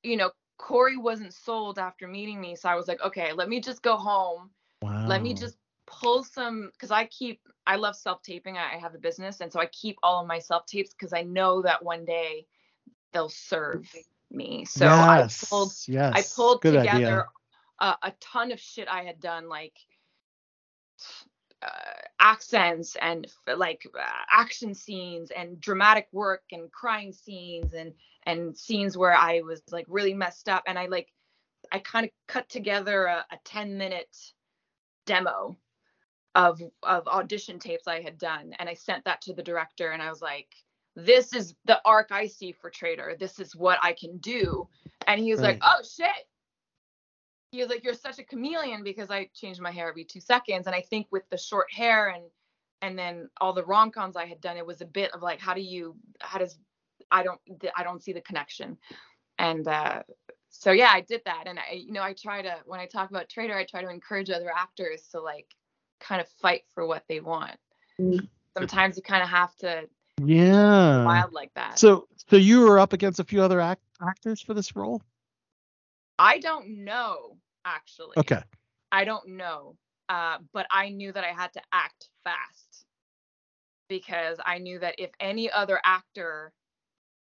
you 0.04 0.16
know, 0.16 0.32
Corey 0.58 0.98
wasn't 0.98 1.34
sold 1.34 1.80
after 1.80 2.08
meeting 2.08 2.40
me. 2.40 2.56
So 2.56 2.70
I 2.70 2.76
was 2.76 2.88
like, 2.88 3.02
okay, 3.02 3.34
let 3.34 3.50
me 3.50 3.62
just 3.62 3.82
go 3.82 3.96
home. 3.96 4.52
Wow. 4.84 5.08
Let 5.08 5.24
me 5.24 5.34
just 5.34 5.58
pull 5.90 6.24
some 6.24 6.70
because 6.74 6.92
I 6.92 7.06
keep 7.06 7.42
I 7.68 7.76
love 7.76 7.96
self 7.96 8.22
taping. 8.22 8.58
I, 8.58 8.78
have 8.78 8.96
a 8.96 9.00
business, 9.00 9.42
and 9.42 9.52
so 9.52 9.60
I 9.60 9.66
keep 9.68 9.98
all 10.04 10.22
of 10.22 10.28
my 10.28 10.40
self 10.40 10.66
tapes 10.66 10.92
because 10.92 11.14
I 11.14 11.24
know 11.24 11.62
that 11.62 11.84
one 11.84 12.06
day 12.06 12.46
they'll 13.14 13.30
serve 13.30 13.88
me. 14.32 14.66
So 14.66 14.86
yes. 14.86 15.44
I 15.44 15.48
pulled 15.50 15.74
Yes. 15.88 16.14
I 16.16 16.36
pulled 16.36 16.62
Good 16.62 16.74
together 16.74 17.28
a, 17.80 17.96
a 18.04 18.14
ton 18.20 18.52
of 18.52 18.60
shit 18.60 18.88
I 18.88 19.04
had 19.04 19.20
done, 19.20 19.50
like 19.50 19.78
uh, 21.62 21.68
accents 22.20 22.96
and 23.02 23.28
like 23.58 23.86
uh, 23.98 24.06
action 24.32 24.74
scenes 24.74 25.32
and 25.32 25.60
dramatic 25.60 26.08
work 26.12 26.44
and 26.52 26.72
crying 26.72 27.14
scenes 27.14 27.74
and 27.74 27.94
and 28.26 28.58
scenes 28.58 28.98
where 28.98 29.16
I 29.16 29.42
was 29.42 29.62
like 29.72 29.86
really 29.88 30.14
messed 30.14 30.50
up 30.50 30.64
and 30.68 30.78
I 30.78 30.88
like 30.88 31.12
I 31.72 31.80
kind 31.80 32.06
of 32.06 32.12
cut 32.28 32.50
together 32.50 33.06
a, 33.06 33.26
a 33.32 33.38
10 33.44 33.78
minute 33.78 34.16
demo 35.06 35.58
of 36.40 36.62
of 36.84 37.06
audition 37.08 37.60
tapes 37.60 37.86
I 37.86 38.02
had 38.02 38.18
done 38.18 38.54
and 38.60 38.70
I 38.70 38.74
sent 38.74 39.04
that 39.04 39.22
to 39.24 39.34
the 39.34 39.44
director 39.44 39.92
and 39.92 40.02
I 40.02 40.10
was 40.10 40.22
like 40.22 40.48
this 40.96 41.34
is 41.34 41.54
the 41.66 41.80
arc 41.86 42.12
I 42.12 42.28
see 42.28 42.52
for 42.52 42.70
Trader. 42.70 43.16
This 43.20 43.40
is 43.40 43.56
what 43.56 43.78
I 43.82 43.94
can 43.94 44.18
do. 44.18 44.68
And 45.06 45.20
he 45.20 45.32
was 45.32 45.42
like 45.42 45.60
oh 45.62 45.82
shit. 45.84 46.10
He 47.52 47.60
was 47.60 47.70
like 47.70 47.84
you're 47.84 47.94
such 47.94 48.20
a 48.20 48.24
chameleon 48.24 48.84
because 48.84 49.12
I 49.12 49.30
changed 49.34 49.60
my 49.60 49.72
hair 49.72 49.90
every 49.90 50.06
2 50.06 50.22
seconds. 50.22 50.66
And 50.66 50.76
I 50.76 50.82
think 50.82 51.08
with 51.12 51.24
the 51.30 51.38
short 51.38 51.68
hair 51.74 52.10
and 52.10 52.24
and 52.82 52.98
then 52.98 53.30
all 53.42 53.52
the 53.52 53.66
rom-coms 53.66 54.16
I 54.16 54.26
had 54.26 54.40
done 54.40 54.56
it 54.56 54.66
was 54.66 54.80
a 54.80 54.86
bit 54.86 55.12
of 55.14 55.22
like 55.22 55.42
how 55.42 55.54
do 55.54 55.62
you 55.62 55.96
how 56.22 56.40
does 56.40 56.58
I 57.12 57.22
don't 57.24 57.40
I 57.76 57.84
don't 57.84 58.02
see 58.02 58.14
the 58.14 58.22
connection. 58.22 58.78
And 59.38 59.68
uh 59.68 60.04
so 60.50 60.72
yeah 60.72 60.90
I 60.94 61.02
did 61.02 61.22
that. 61.26 61.44
And 61.48 61.60
I 61.60 61.74
you 61.74 61.92
know 61.92 62.04
I 62.04 62.14
try 62.14 62.42
to 62.42 62.56
when 62.66 62.80
I 62.80 62.86
talk 62.86 63.10
about 63.10 63.28
Trader 63.28 63.58
I 63.58 63.66
try 63.66 63.82
to 63.82 63.90
encourage 63.90 64.30
other 64.30 64.52
actors 64.56 65.08
to 65.12 65.20
like 65.20 65.48
kind 66.00 66.22
of 66.22 66.28
fight 66.42 66.64
for 66.74 66.86
what 66.86 67.04
they 67.08 67.20
want 67.20 67.58
Mm. 68.00 68.28
sometimes 68.58 68.96
you 68.98 69.04
kind 69.04 69.22
of 69.24 69.30
have 69.30 69.56
to 69.58 69.90
Yeah. 70.26 71.06
wild 71.06 71.34
like 71.34 71.54
that 71.56 71.78
So, 71.80 72.08
so 72.30 72.36
you 72.38 72.62
were 72.62 72.80
up 72.80 72.94
against 72.94 73.20
a 73.20 73.24
few 73.24 73.42
other 73.42 73.60
act- 73.60 73.84
actors 74.02 74.42
for 74.42 74.54
this 74.54 74.76
role? 74.76 75.02
I 76.18 76.40
don't 76.40 76.84
know 76.84 77.38
actually 77.66 78.16
Okay. 78.18 78.42
I 78.92 79.04
don't 79.06 79.28
know. 79.30 79.78
Uh, 80.10 80.40
but 80.54 80.66
I 80.72 80.90
knew 80.90 81.12
that 81.12 81.24
I 81.24 81.28
had 81.34 81.54
to 81.54 81.62
act 81.72 82.10
fast 82.24 82.86
because 83.88 84.40
I 84.44 84.58
knew 84.58 84.80
that 84.80 84.96
if 84.98 85.12
any 85.20 85.52
other 85.52 85.80
actor, 85.84 86.52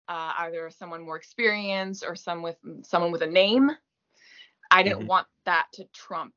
uh, 0.08 0.32
either 0.38 0.70
someone 0.70 1.02
more 1.02 1.16
experienced 1.16 2.04
or 2.06 2.16
some 2.16 2.40
with 2.42 2.56
someone 2.82 3.12
with 3.12 3.20
a 3.22 3.26
name, 3.26 3.70
I 4.70 4.82
didn't 4.82 5.02
Mhm. 5.02 5.06
want 5.08 5.26
that 5.44 5.66
to 5.74 5.84
trump 5.92 6.34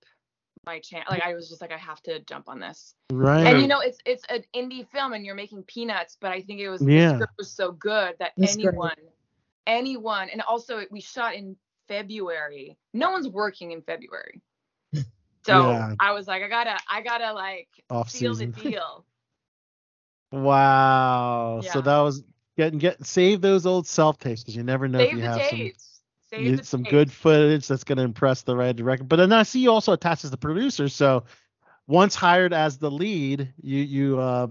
my 0.66 0.80
chance. 0.80 1.06
Like 1.10 1.22
I 1.22 1.34
was 1.34 1.50
just 1.50 1.62
like, 1.62 1.72
I 1.72 1.78
have 1.78 2.02
to 2.04 2.20
jump 2.22 2.48
on 2.48 2.60
this. 2.60 2.96
Right. 3.12 3.46
And 3.48 3.62
you 3.62 3.68
know, 3.68 3.80
it's 3.80 4.00
it's 4.06 4.24
an 4.30 4.44
indie 4.56 4.88
film 4.90 5.14
and 5.14 5.26
you're 5.26 5.36
making 5.36 5.64
peanuts, 5.64 6.18
but 6.20 6.32
I 6.32 6.42
think 6.42 6.60
it 6.60 6.70
was 6.70 6.82
Yeah. 6.82 7.10
the 7.10 7.16
script 7.16 7.34
was 7.38 7.52
so 7.52 7.72
good 7.72 8.16
that 8.20 8.32
It's 8.38 8.56
great. 8.56 8.68
anyone, 8.68 8.96
anyone, 9.68 10.30
and 10.30 10.42
also 10.42 10.84
we 10.92 11.02
shot 11.02 11.36
in 11.36 11.56
February. 11.88 12.78
No 12.94 13.12
one's 13.12 13.28
working 13.28 13.72
in 13.72 13.82
February. 13.82 14.42
So 15.46 15.72
Yeah. 15.72 15.96
I 16.00 16.14
was 16.14 16.26
like, 16.26 16.42
I 16.42 16.48
gotta, 16.48 16.78
I 16.90 17.02
gotta 17.02 17.34
like 17.34 17.68
Off 17.90 18.10
seal 18.10 18.34
the 18.34 18.46
deal. 18.64 19.04
Wow. 20.32 21.60
So 21.62 21.82
that 21.82 22.00
was 22.00 22.24
getting 22.56 22.80
get 22.80 23.06
save 23.06 23.42
those 23.42 23.66
old 23.66 23.86
self 23.86 24.18
tapes 24.18 24.42
because 24.42 24.56
you 24.56 24.64
never 24.64 24.88
know 24.88 25.00
if 25.00 25.12
you 25.12 25.18
the 25.20 25.28
have 25.28 25.42
some 25.44 25.60
tapes. 25.60 25.84
Save 25.84 25.93
you- 26.42 26.58
the 26.58 26.64
some 26.64 26.84
good 26.84 27.12
footage 27.12 27.68
that's 27.68 27.84
going 27.84 27.98
to 27.98 28.04
impress 28.04 28.42
the 28.44 28.56
right 28.56 28.76
director. 28.76 29.04
But 29.04 29.18
then 29.18 29.32
I 29.34 29.44
see 29.44 29.60
you 29.60 29.72
also 29.72 29.94
attached 29.94 30.24
as 30.26 30.32
the 30.32 30.38
producer. 30.38 30.88
So 30.90 31.24
once 31.88 32.16
hired 32.16 32.54
as 32.54 32.78
the 32.78 32.90
lead, 32.92 33.54
you 33.62 33.80
you 33.80 34.20
uh, 34.20 34.48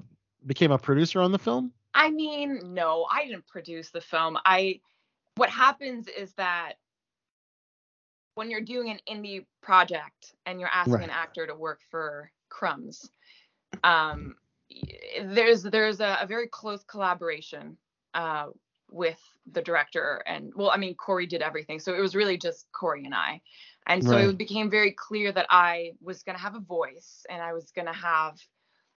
became 0.46 0.70
a 0.72 0.78
producer 0.78 1.20
on 1.20 1.32
the 1.32 1.38
film. 1.38 1.72
I 1.94 2.10
mean, 2.10 2.74
no, 2.74 3.06
I 3.10 3.26
didn't 3.26 3.46
produce 3.46 3.90
the 3.90 4.00
film. 4.00 4.38
I 4.44 4.80
what 5.36 5.50
happens 5.50 6.08
is 6.08 6.32
that 6.34 6.74
when 8.34 8.50
you're 8.50 8.60
doing 8.62 8.90
an 8.90 8.98
indie 9.08 9.44
project 9.62 10.34
and 10.46 10.58
you're 10.60 10.68
asking 10.72 10.94
Right. 10.94 11.04
an 11.04 11.10
actor 11.10 11.46
to 11.46 11.54
work 11.54 11.80
for 11.90 12.30
crumbs, 12.48 13.10
um, 13.84 14.36
there's 15.22 15.62
there's 15.62 16.00
a, 16.00 16.18
a 16.22 16.26
very 16.26 16.48
close 16.48 16.82
collaboration 16.84 17.76
uh, 18.14 18.46
with 18.92 19.20
the 19.50 19.62
director 19.62 20.22
and 20.26 20.52
well, 20.54 20.70
I 20.70 20.76
mean, 20.76 20.94
Corey 20.94 21.26
did 21.26 21.42
everything, 21.42 21.80
so 21.80 21.94
it 21.94 22.00
was 22.00 22.14
really 22.14 22.38
just 22.38 22.66
Corey 22.72 23.04
and 23.04 23.14
I, 23.14 23.40
and 23.86 24.04
so 24.04 24.16
Right. 24.16 24.28
it 24.28 24.38
became 24.38 24.70
very 24.70 24.92
clear 24.92 25.32
that 25.32 25.46
I 25.50 25.92
was 26.00 26.22
gonna 26.22 26.38
have 26.38 26.54
a 26.54 26.60
voice 26.60 27.26
and 27.30 27.42
I 27.42 27.52
was 27.52 27.72
gonna 27.72 27.94
have, 27.94 28.38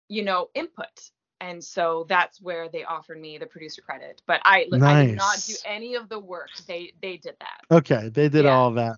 you 0.08 0.22
know, 0.24 0.48
input 0.54 1.10
and 1.40 1.62
so 1.62 2.06
that's 2.08 2.40
where 2.40 2.68
they 2.68 2.84
offered 2.84 3.20
me 3.20 3.38
the 3.38 3.46
producer 3.46 3.82
credit. 3.82 4.22
But 4.26 4.40
I, 4.44 4.66
look, 4.70 4.82
I 4.82 5.04
did 5.06 5.16
not 5.16 5.44
do 5.46 5.54
any 5.64 5.94
of 5.94 6.08
the 6.08 6.18
work. 6.18 6.50
They 6.66 6.94
they 7.02 7.16
did 7.18 7.36
that. 7.40 7.60
Okay, 7.70 8.08
they 8.08 8.28
did 8.28 8.46
Yeah. 8.46 8.52
all 8.52 8.70
that. 8.72 8.96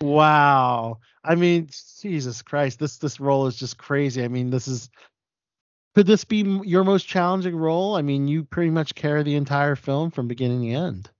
Wow. 0.00 0.98
I 1.24 1.34
mean, 1.34 1.68
Jesus 2.00 2.42
Christ, 2.42 2.78
this 2.78 2.98
this 2.98 3.20
role 3.20 3.46
is 3.46 3.56
just 3.56 3.78
crazy. 3.78 4.24
I 4.24 4.28
mean, 4.28 4.50
this 4.50 4.68
is 4.68 4.88
could 5.94 6.06
this 6.06 6.24
be 6.24 6.38
your 6.64 6.84
most 6.84 7.06
challenging 7.06 7.56
role? 7.56 7.96
I 7.96 8.02
mean, 8.02 8.26
you 8.26 8.44
pretty 8.44 8.70
much 8.70 8.94
carry 8.94 9.22
the 9.22 9.36
entire 9.36 9.76
film 9.76 10.10
from 10.10 10.28
beginning 10.28 10.62
to 10.62 10.70
end. 10.70 11.10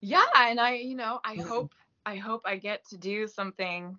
Yeah, 0.00 0.24
and 0.36 0.60
I, 0.60 0.74
you 0.74 0.96
know, 0.96 1.20
I 1.24 1.36
hope 1.36 1.72
I 2.04 2.16
hope 2.16 2.42
I 2.44 2.56
get 2.56 2.86
to 2.90 2.96
do 2.96 3.26
something 3.26 3.96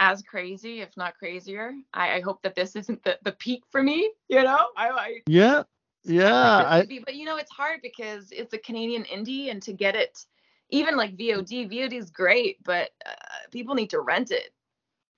as 0.00 0.22
crazy, 0.22 0.80
if 0.80 0.96
not 0.96 1.18
crazier. 1.18 1.72
I, 1.92 2.16
I 2.16 2.20
hope 2.20 2.42
that 2.42 2.54
this 2.54 2.76
isn't 2.76 3.02
the, 3.02 3.18
the 3.22 3.32
peak 3.32 3.64
for 3.70 3.82
me. 3.82 4.12
You 4.28 4.42
know, 4.44 4.68
I, 4.76 4.88
I 4.88 5.20
Yeah. 5.26 5.64
Yeah. 6.04 6.64
I 6.64 6.78
I, 6.78 6.86
be, 6.86 7.00
but 7.00 7.16
you 7.16 7.24
know, 7.24 7.36
it's 7.36 7.50
hard 7.50 7.80
because 7.82 8.30
it's 8.30 8.54
a 8.54 8.58
Canadian 8.58 9.04
indie, 9.04 9.50
and 9.50 9.60
to 9.62 9.72
get 9.72 9.96
it, 9.96 10.24
even 10.70 10.96
like 10.96 11.16
VOD, 11.16 11.70
VOD 11.70 11.94
is 11.94 12.10
great, 12.10 12.62
but 12.62 12.90
uh, 13.04 13.10
people 13.50 13.74
need 13.74 13.90
to 13.90 14.00
rent 14.00 14.30
it. 14.30 14.50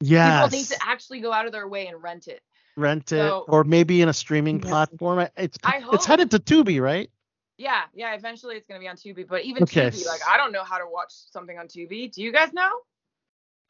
Yeah. 0.00 0.42
People 0.42 0.58
need 0.58 0.66
to 0.66 0.78
actually 0.82 1.20
go 1.20 1.32
out 1.32 1.46
of 1.46 1.52
their 1.52 1.68
way 1.68 1.86
and 1.88 2.02
rent 2.02 2.26
it. 2.28 2.42
Rent 2.76 3.12
it 3.12 3.28
So- 3.28 3.44
or 3.48 3.64
maybe 3.64 4.02
in 4.02 4.08
a 4.08 4.12
streaming 4.12 4.60
Yeah. 4.62 4.68
platform. 4.68 5.28
It's 5.36 5.58
I 5.64 5.84
it's 5.92 6.06
headed 6.06 6.30
to 6.32 6.38
Tubi, 6.38 6.80
right? 6.80 7.10
Yeah, 7.58 7.82
yeah. 7.92 8.14
Eventually, 8.14 8.56
it's 8.56 8.66
gonna 8.66 8.80
be 8.80 8.88
on 8.88 8.96
Tubi, 8.96 9.26
but 9.28 9.42
even 9.44 9.64
Okay. 9.64 9.88
Tubi, 9.88 10.06
like 10.06 10.20
I 10.26 10.36
don't 10.36 10.52
know 10.52 10.64
how 10.64 10.78
to 10.78 10.86
watch 10.88 11.10
something 11.12 11.58
on 11.58 11.68
Tubi. 11.68 12.10
Do 12.10 12.22
you 12.22 12.32
guys 12.32 12.52
know? 12.52 12.70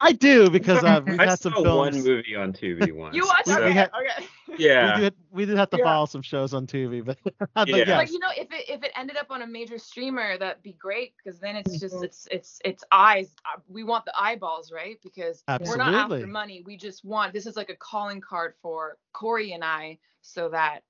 I 0.03 0.11
do 0.13 0.49
because 0.57 0.83
uh, 0.83 1.01
we've 1.05 1.19
I 1.19 1.25
had 1.27 1.39
some 1.39 1.53
saw 1.53 1.63
films. 1.63 1.95
one 1.95 2.03
movie 2.03 2.35
on 2.35 2.51
Tubi 2.53 2.91
once. 2.95 3.15
You 3.15 3.25
watch? 3.25 3.45
We- 3.45 3.53
Okay, 3.53 3.71
had- 3.71 3.91
okay. 3.93 4.27
Yeah. 4.57 4.95
We 4.97 5.01
did 5.03 5.13
we 5.31 5.45
did 5.45 5.57
have 5.57 5.69
to 5.69 5.77
Yeah. 5.77 5.85
follow 5.85 6.05
some 6.07 6.21
shows 6.21 6.53
on 6.53 6.67
Tubi, 6.67 7.05
but, 7.05 7.17
but 7.53 7.69
Yeah. 7.69 7.77
yes. 7.77 7.87
But 7.87 8.09
you 8.11 8.19
know, 8.19 8.31
if 8.35 8.51
it 8.51 8.67
if 8.69 8.83
it 8.83 8.91
ended 8.97 9.15
up 9.15 9.27
on 9.29 9.43
a 9.43 9.47
major 9.47 9.77
streamer, 9.77 10.37
that'd 10.37 10.61
be 10.61 10.73
great 10.73 11.13
because 11.15 11.39
then 11.39 11.55
it's 11.55 11.79
just 11.79 11.95
Mhm. 11.95 12.03
it's 12.03 12.27
it's 12.31 12.59
it's 12.65 12.83
eyes. 12.91 13.33
Uh, 13.45 13.61
We 13.69 13.85
want 13.85 14.03
the 14.03 14.13
eyeballs, 14.19 14.69
right? 14.69 14.97
Because 15.03 15.41
we're 15.47 15.77
not 15.77 15.93
Absolutely. 15.93 16.17
after 16.17 16.27
money. 16.27 16.63
We 16.65 16.75
just 16.75 17.05
want 17.05 17.31
this 17.31 17.45
is 17.45 17.55
like 17.55 17.69
a 17.69 17.75
calling 17.77 18.19
card 18.19 18.55
for 18.61 18.97
Corey 19.13 19.53
and 19.53 19.63
I, 19.63 19.99
so 20.21 20.49
that 20.49 20.83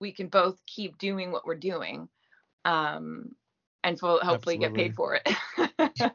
we 0.00 0.10
can 0.10 0.26
both 0.26 0.60
keep 0.66 0.98
doing 0.98 1.30
what 1.30 1.46
we're 1.46 1.54
doing, 1.54 2.08
um, 2.64 3.30
and 3.84 3.98
fo- 4.00 4.18
hopefully 4.18 4.56
get 4.56 4.74
paid 4.74 4.94
for 4.96 5.14
it. 5.24 5.28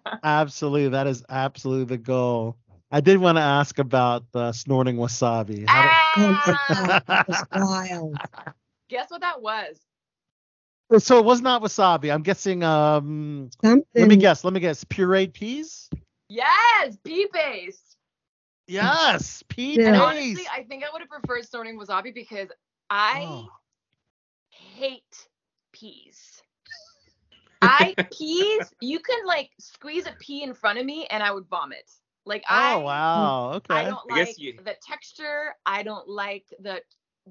Absolutely, 0.23 0.89
that 0.89 1.07
is 1.07 1.23
absolutely 1.29 1.85
the 1.85 1.97
goal. 2.01 2.57
I 2.91 2.99
did 3.01 3.17
want 3.19 3.37
to 3.37 3.41
ask 3.41 3.77
about 3.79 4.23
uh, 4.33 4.51
snorting 4.51 4.95
wasabi. 4.97 5.65
How 5.67 5.89
Ah! 6.17 7.03
god, 7.07 7.25
was 7.27 7.43
wild. 7.53 8.15
Guess 8.89 9.11
what 9.11 9.21
that 9.21 9.41
was? 9.41 9.79
so 10.97 11.19
it 11.19 11.25
was 11.25 11.39
not 11.41 11.61
wasabi. 11.61 12.11
I'm 12.11 12.23
guessing. 12.23 12.63
Um, 12.63 13.51
Something. 13.63 13.85
let 13.95 14.07
me 14.09 14.15
guess. 14.17 14.43
Let 14.43 14.53
me 14.53 14.59
guess. 14.59 14.83
Pureed 14.83 15.33
peas. 15.33 15.87
Yes, 16.29 16.97
pea 17.03 17.27
paste. 17.31 17.95
Yes, 18.67 19.43
pea 19.49 19.77
Yeah. 19.79 19.91
Paste. 19.91 20.01
honestly, 20.01 20.47
I 20.51 20.63
think 20.63 20.83
I 20.83 20.87
would 20.91 21.01
have 21.01 21.09
preferred 21.09 21.45
snorting 21.45 21.79
wasabi 21.79 22.13
because 22.13 22.49
I 22.89 23.23
Oh. 23.27 23.49
hate 24.49 25.27
peas. 25.73 26.38
I 27.61 27.95
peas, 28.17 28.73
you 28.81 28.99
can 28.99 29.25
like 29.25 29.51
squeeze 29.59 30.05
a 30.07 30.15
pea 30.19 30.43
in 30.43 30.53
front 30.53 30.79
of 30.79 30.85
me 30.85 31.07
and 31.09 31.21
I 31.21 31.31
would 31.31 31.45
vomit. 31.47 31.89
Like 32.25 32.43
I 32.49 32.75
Oh 32.75 32.79
wow. 32.79 33.51
Okay. 33.55 33.73
I 33.73 33.83
don't 33.85 33.99
I 34.11 34.15
guess 34.15 34.27
like 34.27 34.39
you- 34.39 34.59
the 34.63 34.75
texture. 34.81 35.55
I 35.65 35.83
don't 35.83 36.07
like 36.07 36.45
the 36.59 36.81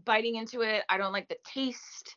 biting 0.04 0.36
into 0.36 0.62
it. 0.62 0.84
I 0.88 0.98
don't 0.98 1.12
like 1.12 1.28
the 1.28 1.38
taste. 1.44 2.16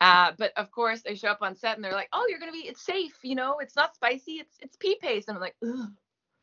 Uh, 0.00 0.32
but 0.38 0.52
of 0.56 0.70
course 0.70 1.02
they 1.02 1.14
show 1.14 1.28
up 1.28 1.42
on 1.42 1.54
set 1.54 1.76
and 1.76 1.84
they're 1.84 1.92
like, 1.92 2.08
"Oh, 2.14 2.26
you're 2.28 2.38
gonna 2.38 2.52
be. 2.52 2.66
It's 2.66 2.82
safe. 2.82 3.18
You 3.22 3.34
know, 3.34 3.58
it's 3.58 3.76
not 3.76 3.94
spicy. 3.94 4.32
It's 4.34 4.56
it's 4.60 4.76
pea 4.76 4.96
paste." 5.00 5.28
And 5.28 5.36
I'm 5.36 5.42
like, 5.42 5.56
Ugh. 5.62 5.90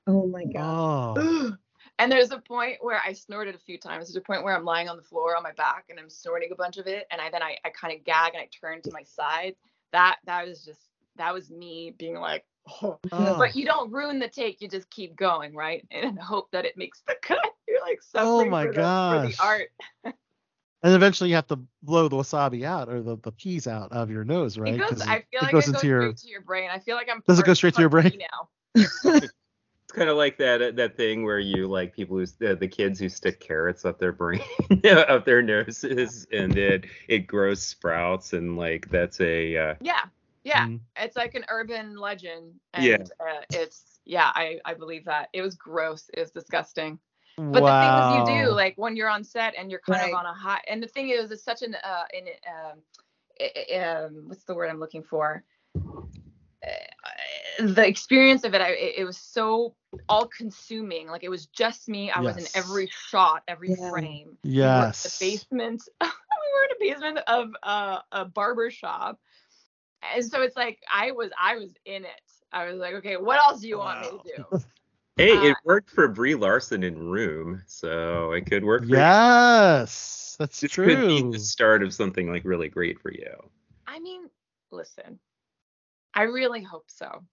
Oh 0.08 0.28
my 0.28 0.46
god. 0.46 1.18
Oh. 1.20 1.58
And 2.00 2.12
there's 2.12 2.32
a 2.32 2.40
point 2.40 2.78
where 2.82 3.02
I 3.04 3.14
snorted 3.14 3.56
a 3.56 3.60
few 3.60 3.80
times. 3.80 4.08
There's 4.08 4.16
a 4.16 4.22
point 4.22 4.44
where 4.44 4.56
I'm 4.56 4.66
lying 4.66 4.90
on 4.90 4.98
the 4.98 5.04
floor 5.04 5.36
on 5.36 5.42
my 5.42 5.54
back 5.54 5.86
and 5.90 6.00
I'm 6.00 6.10
snorting 6.10 6.52
a 6.52 6.56
bunch 6.56 6.78
of 6.78 6.86
it, 6.86 7.08
and 7.12 7.20
I 7.20 7.30
then 7.32 7.42
I, 7.42 7.58
I 7.66 7.70
kind 7.70 7.98
of 7.98 8.04
gag 8.04 8.34
and 8.36 8.42
I 8.42 8.50
turn 8.62 8.82
to 8.84 8.92
my 8.92 9.04
side. 9.04 9.56
That 9.92 10.18
that 10.26 10.48
was 10.48 10.64
just 10.64 10.87
that 11.18 11.34
was 11.34 11.50
me 11.50 11.94
being 11.98 12.16
like, 12.16 12.46
oh. 12.82 13.00
Oh. 13.12 13.38
But 13.38 13.56
you 13.56 13.66
don't 13.66 13.92
ruin 13.92 14.20
the 14.20 14.28
take. 14.28 14.62
You 14.62 14.68
just 14.68 14.90
keep 14.90 15.16
going, 15.16 15.56
right? 15.56 15.86
And 15.92 16.20
hope 16.20 16.52
that 16.52 16.66
it 16.66 16.78
makes 16.78 17.02
the 17.08 17.16
cut. 17.22 17.40
You're 17.68 17.82
like 17.82 18.00
Oh 18.16 18.38
suffering 18.40 18.52
my 18.52 18.66
for, 18.66 18.72
the, 18.72 18.74
for 18.74 18.82
gosh. 18.82 19.38
the 19.38 19.44
art. 19.44 19.70
And 20.84 20.94
eventually 20.94 21.32
you 21.32 21.36
have 21.36 21.48
to 21.48 21.58
blow 21.82 22.08
the 22.08 22.16
wasabi 22.16 22.64
out 22.64 22.88
or 22.88 23.02
the, 23.02 23.18
the 23.24 23.32
peas 23.32 23.66
out 23.66 23.92
of 23.92 24.12
your 24.12 24.24
nose, 24.24 24.60
right? 24.60 24.76
It 24.76 24.78
goes. 24.78 24.90
'Cause 24.90 25.02
I 25.02 25.24
feel 25.32 25.42
it 25.42 25.46
like 25.46 25.52
goes 25.52 25.68
it 25.68 25.74
goes 25.74 25.84
into 25.84 25.88
straight 25.88 25.90
your. 25.90 26.14
to 26.14 26.28
your 26.28 26.42
brain. 26.42 26.70
I 26.72 26.78
feel 26.78 26.96
like 26.96 27.10
I'm. 27.12 27.24
Does 27.28 27.40
it 27.40 27.46
go 27.46 27.56
straight 27.56 27.74
to 27.74 27.82
your 27.82 27.90
brain? 27.90 28.12
me 28.14 28.28
now. 28.32 28.50
It's 28.76 29.94
kind 29.94 30.08
of 30.10 30.18
like 30.18 30.38
that 30.38 30.76
that 30.76 30.96
thing 30.96 31.24
where 31.24 31.40
you 31.40 31.68
like 31.68 31.96
people 31.96 32.18
who 32.18 32.24
uh, 32.46 32.54
the 32.56 32.68
kids 32.68 33.00
who 33.00 33.10
stick 33.10 33.40
carrots 33.40 33.86
up 33.86 33.98
their 34.00 34.12
brain 34.12 34.40
up 34.86 35.26
their 35.26 35.42
noses 35.42 36.28
and 36.32 36.56
it 36.58 36.86
it 37.08 37.20
grows 37.26 37.62
sprouts 37.64 38.34
and 38.34 38.56
like 38.56 38.88
that's 38.92 39.20
a 39.20 39.58
uh, 39.58 39.76
Yeah. 39.82 40.04
Yeah. 40.48 40.66
Mm. 40.68 40.80
It's 40.96 41.16
like 41.18 41.36
an 41.36 41.46
urban 41.50 41.98
legend. 41.98 42.54
And 42.74 42.86
Yeah. 42.86 42.98
uh, 43.20 43.42
it's 43.52 44.00
yeah, 44.06 44.32
I, 44.34 44.60
I 44.64 44.74
believe 44.76 45.04
that. 45.06 45.28
It 45.34 45.42
was 45.42 45.56
gross. 45.56 46.10
It 46.14 46.22
was 46.22 46.32
disgusting. 46.32 47.00
But 47.38 47.62
wow. 47.64 47.82
the 47.82 48.26
things 48.26 48.30
you 48.32 48.46
do, 48.46 48.54
like 48.54 48.76
when 48.78 48.96
you're 48.96 49.10
on 49.10 49.24
set 49.24 49.54
and 49.58 49.70
you're 49.70 49.82
kind 49.82 50.02
Right. 50.02 50.14
of 50.14 50.18
on 50.20 50.26
a 50.26 50.34
high 50.34 50.62
and 50.68 50.82
the 50.82 50.88
thing 50.88 51.10
is 51.10 51.30
it's 51.32 51.44
such 51.44 51.62
an 51.62 51.76
uh 51.76 52.04
an 52.14 52.28
um, 52.48 52.78
i- 53.40 53.66
i- 53.76 53.80
um 53.80 54.24
what's 54.28 54.46
the 54.46 54.56
word 54.56 54.70
I'm 54.70 54.80
looking 54.80 55.04
for? 55.04 55.44
Uh, 56.66 56.70
the 57.60 57.88
experience 57.88 58.44
of 58.44 58.54
it, 58.56 58.62
I, 58.62 58.70
it, 58.72 58.94
it 59.00 59.04
was 59.06 59.18
so 59.18 59.76
all 60.10 60.28
consuming. 60.28 61.08
Like 61.08 61.24
it 61.24 61.30
was 61.30 61.46
just 61.48 61.88
me. 61.90 62.10
I 62.10 62.22
was 62.22 62.38
in 62.38 62.46
every 62.56 62.90
shot, 63.10 63.44
every 63.48 63.70
Yeah. 63.70 63.90
frame. 63.90 64.38
Yes. 64.44 64.62
We 64.62 64.80
were 64.80 64.86
in 64.86 64.92
the 65.04 65.16
basement. 65.20 65.84
we 66.02 66.08
were 66.08 66.64
in 66.66 66.72
a 66.72 66.80
basement 66.94 67.20
of 67.28 67.50
uh, 67.64 68.00
a 68.12 68.26
barber 68.26 68.72
shop. 68.72 69.20
And 70.16 70.26
so 70.26 70.42
it's 70.42 70.56
like 70.56 70.80
I 70.92 71.12
was 71.12 71.32
I 71.40 71.56
was 71.56 71.72
in 71.86 72.04
it. 72.06 72.22
I 72.52 72.70
was 72.72 72.80
like, 72.80 72.94
okay, 72.96 73.18
what 73.18 73.38
else 73.40 73.62
do 73.62 73.68
you 73.68 73.78
want 73.78 74.02
me 74.02 74.08
to 74.10 74.36
do? 74.38 74.66
hey 75.18 75.36
Uh, 75.36 75.44
it 75.52 75.58
worked 75.66 75.90
for 75.90 76.08
Brie 76.08 76.36
Larson 76.36 76.84
in 76.84 76.98
Room 76.98 77.62
so 77.68 78.32
it 78.32 78.46
could 78.46 78.64
work 78.64 78.84
for 78.84 78.90
you. 78.90 78.98
Yes, 78.98 80.36
that's 80.40 80.60
true. 80.60 80.86
this 80.86 80.96
could 80.96 81.08
be 81.08 81.38
the 81.38 81.40
start 81.40 81.84
of 81.84 81.94
something 81.94 82.32
like 82.32 82.46
really 82.46 82.70
great 82.70 83.00
for 83.00 83.12
you 83.12 83.50
I 83.88 84.00
mean, 84.00 84.30
listen, 84.72 85.20
I 86.14 86.24
really 86.24 86.62
hope 86.62 86.86
so. 86.88 87.24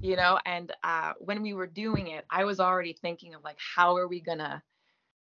You 0.00 0.16
know, 0.16 0.38
and 0.46 0.72
uh, 0.82 1.12
when 1.18 1.42
we 1.42 1.54
were 1.54 1.66
doing 1.66 2.08
it, 2.08 2.24
I 2.30 2.44
was 2.44 2.60
already 2.60 2.92
thinking 2.92 3.34
of 3.34 3.42
like, 3.42 3.58
how 3.58 3.96
are 3.96 4.06
we 4.06 4.20
gonna, 4.20 4.62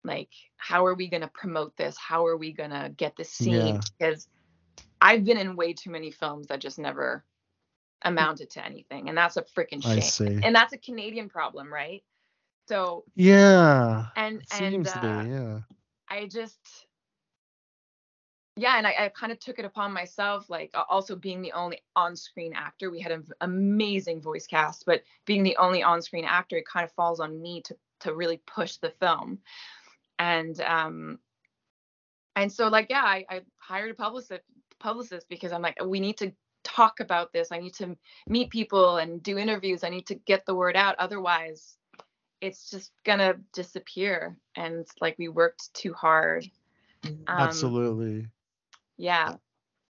like, 0.04 0.30
how 0.58 0.86
are 0.86 0.94
we 0.94 1.08
gonna 1.08 1.32
promote 1.34 1.76
this? 1.78 1.98
How 1.98 2.26
are 2.26 2.38
we 2.38 2.52
gonna 2.52 2.90
get 2.98 3.16
this 3.16 3.32
seen? 3.32 3.76
Yeah. 3.76 3.82
Because 3.98 4.28
I've 5.02 5.24
been 5.24 5.38
in 5.38 5.56
way 5.56 5.74
too 5.74 5.90
many 5.92 6.12
films 6.12 6.48
that 6.48 6.60
just 6.62 6.80
never 6.80 7.24
amounted 8.04 8.50
to 8.52 8.66
anything, 8.66 9.10
and 9.10 9.18
that's 9.18 9.38
a 9.38 9.44
freaking 9.44 9.86
I 9.86 10.00
shame. 10.00 10.02
see. 10.02 10.40
And 10.44 10.56
that's 10.56 10.74
a 10.74 10.78
Canadian 10.78 11.30
problem, 11.30 11.72
right? 11.72 12.04
So 12.68 13.04
Yeah. 13.16 14.06
and 14.16 14.42
and 14.52 14.74
seems 14.74 14.88
uh, 14.88 14.92
to 14.94 15.00
be, 15.00 15.30
yeah. 15.30 15.60
I 16.10 16.28
just, 16.28 16.60
yeah, 18.56 18.78
and 18.78 18.88
I, 18.88 18.96
I 19.00 19.10
kind 19.10 19.32
of 19.32 19.40
took 19.40 19.60
it 19.60 19.66
upon 19.66 19.92
myself, 19.92 20.50
like 20.50 20.72
also 20.90 21.16
being 21.16 21.42
the 21.42 21.52
only 21.52 21.82
on-screen 21.96 22.54
actor. 22.56 22.90
We 22.90 23.02
had 23.02 23.12
an 23.12 23.26
amazing 23.42 24.22
voice 24.22 24.48
cast, 24.48 24.86
but 24.86 25.04
being 25.26 25.44
the 25.44 25.58
only 25.58 25.84
on-screen 25.84 26.26
actor, 26.26 26.58
it 26.58 26.68
kind 26.68 26.84
of 26.86 26.92
falls 26.94 27.20
on 27.20 27.42
me 27.42 27.62
to 27.64 27.76
to 28.02 28.14
really 28.14 28.42
push 28.46 28.78
the 28.78 28.92
film. 29.00 29.40
And 30.20 30.60
um 30.62 31.20
and 32.36 32.52
so 32.52 32.68
like 32.68 32.88
yeah, 32.90 33.04
I, 33.04 33.26
I 33.30 33.42
hired 33.58 33.92
a 33.92 33.96
publicist 33.96 34.42
publicist 34.86 35.28
because 35.30 35.52
I'm 35.52 35.64
like 35.64 35.78
we 35.84 36.00
need 36.00 36.18
to 36.18 36.32
talk 36.64 37.00
about 37.00 37.34
this. 37.34 37.52
I 37.52 37.60
need 37.60 37.74
to 37.76 37.98
meet 38.28 38.50
people 38.50 38.98
and 38.98 39.22
do 39.22 39.38
interviews. 39.38 39.84
I 39.84 39.90
need 39.90 40.08
to 40.08 40.16
get 40.16 40.46
the 40.46 40.56
word 40.56 40.76
out. 40.76 40.96
Otherwise, 41.00 41.78
it's 42.40 42.70
just 42.70 42.92
gonna 43.04 43.36
disappear. 43.54 44.38
And 44.56 44.86
like 45.02 45.16
we 45.18 45.28
worked 45.28 45.74
too 45.74 45.94
hard. 45.94 46.50
Um, 47.06 47.18
Absolutely. 47.28 48.28
Yeah. 48.98 49.36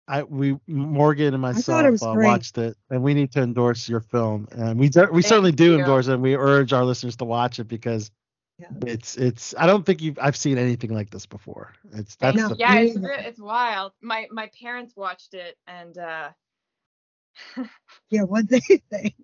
I 0.07 0.24
we 0.24 0.57
Morgan 0.67 1.33
and 1.33 1.41
myself 1.41 1.86
it 1.86 2.03
uh, 2.03 2.13
watched 2.15 2.57
it, 2.57 2.75
and 2.89 3.01
we 3.01 3.13
need 3.13 3.31
to 3.33 3.41
endorse 3.41 3.88
your 3.88 4.01
film, 4.01 4.48
and 4.51 4.77
we 4.77 4.89
do, 4.89 5.07
we 5.12 5.21
certainly 5.21 5.53
do 5.53 5.71
you. 5.71 5.79
endorse 5.79 6.07
it. 6.07 6.15
And 6.15 6.21
we 6.21 6.36
urge 6.36 6.74
our 6.74 6.83
listeners 6.83 7.15
to 7.17 7.25
watch 7.25 7.60
it 7.60 7.69
because 7.69 8.12
Yeah. 8.61 8.69
it's 8.85 9.17
it's. 9.17 9.55
I 9.57 9.65
don't 9.65 9.85
think 9.85 10.01
you've 10.01 10.19
I've 10.19 10.35
seen 10.37 10.57
anything 10.57 10.93
like 10.93 11.09
this 11.09 11.25
before. 11.25 11.73
It's 11.93 12.15
that's 12.15 12.37
No. 12.37 12.49
the, 12.49 12.55
yeah, 12.59 12.79
it's 12.79 12.95
it's 13.03 13.39
wild. 13.39 13.93
My 14.01 14.27
my 14.31 14.51
parents 14.61 14.95
watched 14.95 15.33
it 15.33 15.57
and 15.67 15.97
uh 15.97 16.29
Yeah, 18.09 18.23
what 18.23 18.47
they 18.49 18.59
think. 18.91 19.15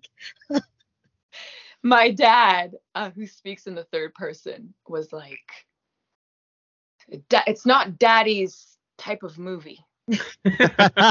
my 1.82 2.10
dad, 2.10 2.74
uh, 2.94 3.10
who 3.10 3.26
speaks 3.26 3.66
in 3.66 3.74
the 3.74 3.84
third 3.84 4.14
person, 4.14 4.74
was 4.88 5.12
like, 5.12 5.38
"It's 7.46 7.66
not 7.66 7.98
Daddy's 7.98 8.76
type 8.98 9.22
of 9.22 9.38
movie, 9.38 9.78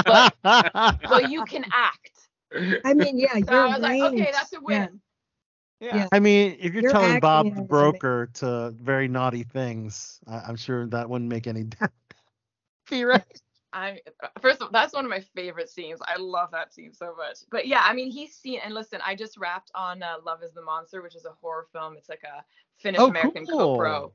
but 0.06 1.30
you 1.30 1.44
can 1.46 1.66
act." 1.72 2.30
I 2.84 2.94
mean, 2.94 3.18
yeah, 3.18 3.38
So 3.38 3.54
your 3.54 3.64
I 3.64 3.68
was 3.68 3.82
like, 3.82 4.02
"Okay, 4.14 4.32
that's 4.32 4.54
a 4.54 4.62
yeah. 4.68 4.88
win." 4.88 5.02
Yeah. 5.80 6.08
I 6.12 6.20
mean, 6.20 6.58
if 6.60 6.74
you're 6.74 6.84
Your 6.84 6.92
telling 6.92 7.20
Bob 7.20 7.54
the 7.56 7.62
broker 7.62 8.30
to 8.36 8.72
very 8.72 9.08
naughty 9.08 9.44
things, 9.44 10.20
I, 10.28 10.40
I'm 10.48 10.56
sure 10.56 10.88
that 10.88 11.10
wouldn't 11.10 11.30
make 11.30 11.48
any 11.48 11.66
be 12.90 13.04
right. 13.04 13.24
I 13.74 14.00
first 14.42 14.62
of 14.62 14.68
all, 14.68 14.72
that's 14.72 14.94
one 14.94 15.06
of 15.06 15.12
my 15.12 15.20
favorite 15.36 15.70
scenes. 15.70 16.00
I 16.08 16.18
love 16.18 16.50
that 16.52 16.74
scene 16.74 16.94
so 16.94 17.14
much. 17.16 17.40
But 17.52 17.68
yeah, 17.68 17.84
I 17.86 17.94
mean, 17.94 18.10
he's 18.10 18.34
seen 18.34 18.60
and 18.64 18.74
listen. 18.74 19.00
I 19.06 19.14
just 19.14 19.38
wrapped 19.38 19.72
on 19.76 20.02
uh, 20.02 20.16
Love 20.26 20.42
Is 20.42 20.54
the 20.54 20.62
Monster, 20.64 21.02
which 21.02 21.16
is 21.16 21.26
a 21.26 21.34
horror 21.42 21.68
film. 21.72 21.96
It's 21.98 22.10
like 22.10 22.24
a 22.24 22.44
Finnish 22.78 23.02
Oh, 23.02 23.08
American 23.10 23.46
cool. 23.46 23.78
co-pro. 23.78 24.14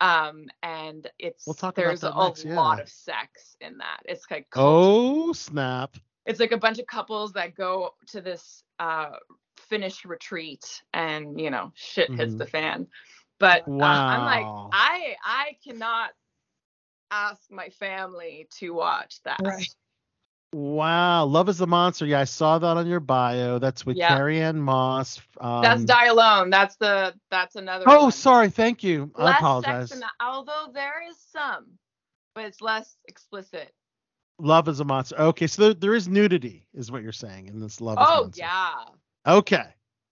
Um, 0.00 0.46
and 0.62 1.10
it's 1.18 1.46
We'll 1.46 1.54
talk 1.54 1.74
there's 1.74 2.00
that 2.02 2.14
a 2.14 2.18
next, 2.18 2.44
lot 2.46 2.80
of 2.80 2.88
sex 2.88 3.56
in 3.60 3.78
that. 3.78 4.00
It's 4.04 4.24
like 4.30 4.48
cult- 4.50 4.66
Oh 4.66 5.32
snap! 5.32 5.96
it's 6.24 6.38
like 6.40 6.52
a 6.52 6.56
bunch 6.56 6.78
of 6.78 6.86
couples 6.86 7.32
that 7.32 7.54
go 7.54 7.94
to 8.08 8.20
this 8.20 8.62
uh 8.78 9.10
Finnish 9.72 10.04
retreat, 10.04 10.82
and 10.92 11.40
you 11.40 11.48
know, 11.50 11.72
shit 11.74 12.10
hits 12.14 12.34
Mhm. 12.34 12.38
the 12.38 12.46
fan. 12.46 12.86
But 13.40 13.62
uh, 13.62 13.64
I'm 13.80 14.22
like, 14.26 14.44
I 14.70 15.16
I 15.24 15.56
cannot 15.64 16.10
ask 17.10 17.40
my 17.50 17.70
family 17.70 18.48
to 18.58 18.74
watch 18.74 19.22
that. 19.24 19.40
Right. 19.42 19.66
Wow, 20.52 21.24
Love 21.24 21.48
is 21.48 21.56
the 21.56 21.66
Monster. 21.66 22.04
Yeah, 22.04 22.20
I 22.20 22.24
saw 22.24 22.58
that 22.58 22.76
on 22.76 22.86
your 22.86 23.00
bio. 23.00 23.58
That's 23.58 23.86
with 23.86 23.96
Yeah. 23.96 24.14
Carrie 24.14 24.42
Ann 24.42 24.60
Moss. 24.60 25.22
Um, 25.40 25.62
That's 25.62 25.84
Die 25.86 26.06
Alone. 26.06 26.50
That's 26.50 26.76
the 26.76 27.14
that's 27.30 27.56
another. 27.56 27.86
Oh, 27.88 28.04
one. 28.04 28.12
sorry. 28.12 28.50
Thank 28.50 28.84
you. 28.84 29.10
I 29.16 29.24
Less 29.24 29.38
apologize. 29.38 29.88
sex 29.88 29.92
in 29.92 30.00
that, 30.00 30.12
although 30.20 30.66
there 30.74 31.02
is 31.08 31.16
some, 31.32 31.64
but 32.34 32.44
it's 32.44 32.60
less 32.60 32.94
explicit. 33.08 33.72
Love 34.38 34.68
is 34.68 34.80
a 34.80 34.84
Monster. 34.84 35.18
Okay, 35.18 35.46
so 35.46 35.62
there, 35.62 35.74
there 35.74 35.94
is 35.94 36.08
nudity, 36.08 36.66
is 36.74 36.90
what 36.92 37.02
you're 37.02 37.12
saying 37.12 37.46
in 37.46 37.58
this 37.58 37.80
Love 37.80 37.98
is 38.02 38.06
Oh 38.06 38.22
Monster. 38.24 38.42
yeah. 38.42 38.74
Okay. 39.26 39.64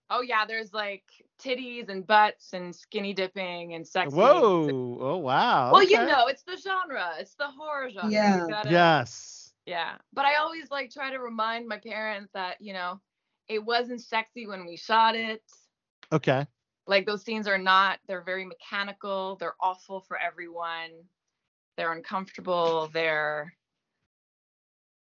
Oh 0.09 0.21
yeah. 0.21 0.45
There's 0.45 0.73
like 0.73 1.03
titties 1.41 1.89
and 1.89 2.05
butts 2.05 2.53
and 2.53 2.75
skinny 2.75 3.13
dipping 3.13 3.73
and 3.73 3.87
sex. 3.87 4.13
Whoa. 4.13 4.97
Oh 5.01 5.17
wow. 5.17 5.71
Well, 5.71 5.83
you 5.83 5.97
know, 5.97 6.27
it's 6.27 6.43
the 6.43 6.57
genre. 6.57 7.13
It's 7.19 7.35
the 7.35 7.47
horror 7.47 7.89
genre. 7.89 8.09
Yeah. 8.11 8.45
gotta- 8.49 8.69
Yes. 8.71 9.53
Yeah. 9.65 9.93
But 10.13 10.25
I 10.25 10.35
always 10.35 10.69
like 10.71 10.91
try 10.91 11.11
to 11.11 11.19
remind 11.19 11.67
my 11.67 11.77
parents 11.77 12.31
that, 12.33 12.57
you 12.61 12.73
know, 12.73 12.99
it 13.47 13.63
wasn't 13.63 14.01
sexy 14.01 14.47
when 14.47 14.65
we 14.65 14.75
shot 14.77 15.15
it. 15.15 15.41
Okay. 16.11 16.45
Like 16.87 17.05
those 17.05 17.23
scenes 17.23 17.47
are 17.47 17.57
not, 17.59 17.99
they're 18.07 18.23
very 18.23 18.43
mechanical. 18.45 19.35
They're 19.37 19.55
awful 19.61 20.01
for 20.01 20.17
everyone. 20.17 20.89
They're 21.77 21.93
uncomfortable. 21.93 22.89
They're, 22.91 23.53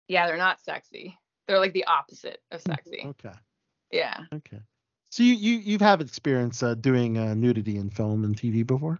yeah, 0.07 0.27
they're 0.27 0.37
not 0.37 0.61
sexy. 0.61 1.17
They're 1.47 1.59
like 1.59 1.73
the 1.73 1.85
opposite 1.85 2.41
of 2.51 2.61
sexy. 2.61 3.01
Okay. 3.05 3.35
Yeah. 3.91 4.17
Okay. 4.33 4.59
So 5.11 5.23
you 5.23 5.33
you 5.33 5.57
you've 5.59 5.81
have 5.81 6.01
experience 6.01 6.61
uh, 6.61 6.75
doing 6.75 7.17
uh, 7.17 7.33
nudity 7.33 7.77
in 7.77 7.89
film 7.89 8.23
and 8.23 8.35
TV 8.35 8.65
before? 8.65 8.99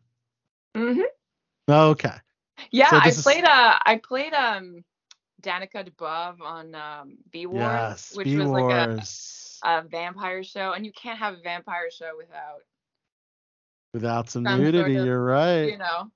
hmm 0.76 1.02
Okay. 1.70 2.16
Yeah. 2.72 2.90
So 2.90 2.98
I 2.98 3.06
this 3.06 3.18
is- 3.20 3.24
played, 3.24 3.44
uh, 3.44 3.78
I 3.86 3.98
played, 3.98 4.34
um, 4.34 4.84
Danika 5.42 5.88
Dubov 5.88 6.42
on 6.42 6.76
um, 6.76 7.18
V 7.32 7.46
Wars, 7.46 7.62
yes. 7.64 8.12
which 8.16 8.28
was 8.28 8.48
like 8.48 8.64
a, 8.74 8.88
B-Wars. 8.88 9.60
a 9.64 9.84
vampire 9.84 10.44
show, 10.44 10.74
and 10.74 10.86
you 10.86 10.92
can't 10.92 11.18
have 11.20 11.36
a 11.36 11.42
vampire 11.42 11.90
show 11.92 12.12
without, 12.18 12.62
Without 13.94 14.30
some 14.30 14.44
some 14.46 14.54
sort 14.62 14.74
nudity, 14.74 14.96
of, 14.98 15.06
you're 15.06 15.24
right. 15.24 15.72
you 15.72 15.78
know, 15.78 16.12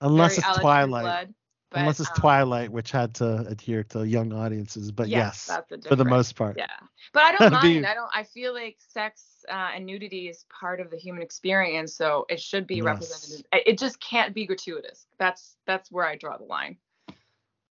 Unless 0.00 0.38
it's 0.38 0.58
Twilight. 0.58 1.28
But, 1.74 1.80
Unless 1.80 1.98
it's 1.98 2.10
um, 2.10 2.16
Twilight, 2.16 2.70
which 2.70 2.92
had 2.92 3.14
to 3.14 3.38
adhere 3.48 3.82
to 3.90 4.06
young 4.06 4.32
audiences. 4.32 4.92
But 4.92 5.08
yes, 5.08 5.50
the 5.68 5.82
for 5.88 5.96
the 5.96 6.04
most 6.04 6.36
part. 6.36 6.56
Yeah, 6.56 6.66
but 7.12 7.24
I 7.24 7.32
don't 7.32 7.50
Be- 7.62 7.74
mind. 7.74 7.86
I 7.86 7.94
don't. 7.94 8.10
I 8.14 8.22
feel 8.22 8.54
like 8.54 8.76
sex 8.78 9.44
uh, 9.50 9.70
and 9.74 9.84
nudity 9.84 10.28
is 10.28 10.44
part 10.48 10.80
of 10.80 10.88
the 10.92 10.96
human 10.96 11.20
experience, 11.20 11.92
so 11.96 12.26
it 12.28 12.40
should 12.40 12.68
be 12.68 12.76
Yes. 12.76 12.84
represented. 12.84 13.46
It 13.52 13.76
just 13.78 14.00
can't 14.00 14.32
be 14.32 14.46
gratuitous. 14.46 15.06
That's 15.18 15.56
that's 15.66 15.90
where 15.90 16.06
I 16.06 16.14
draw 16.16 16.36
the 16.38 16.44
line. 16.44 16.76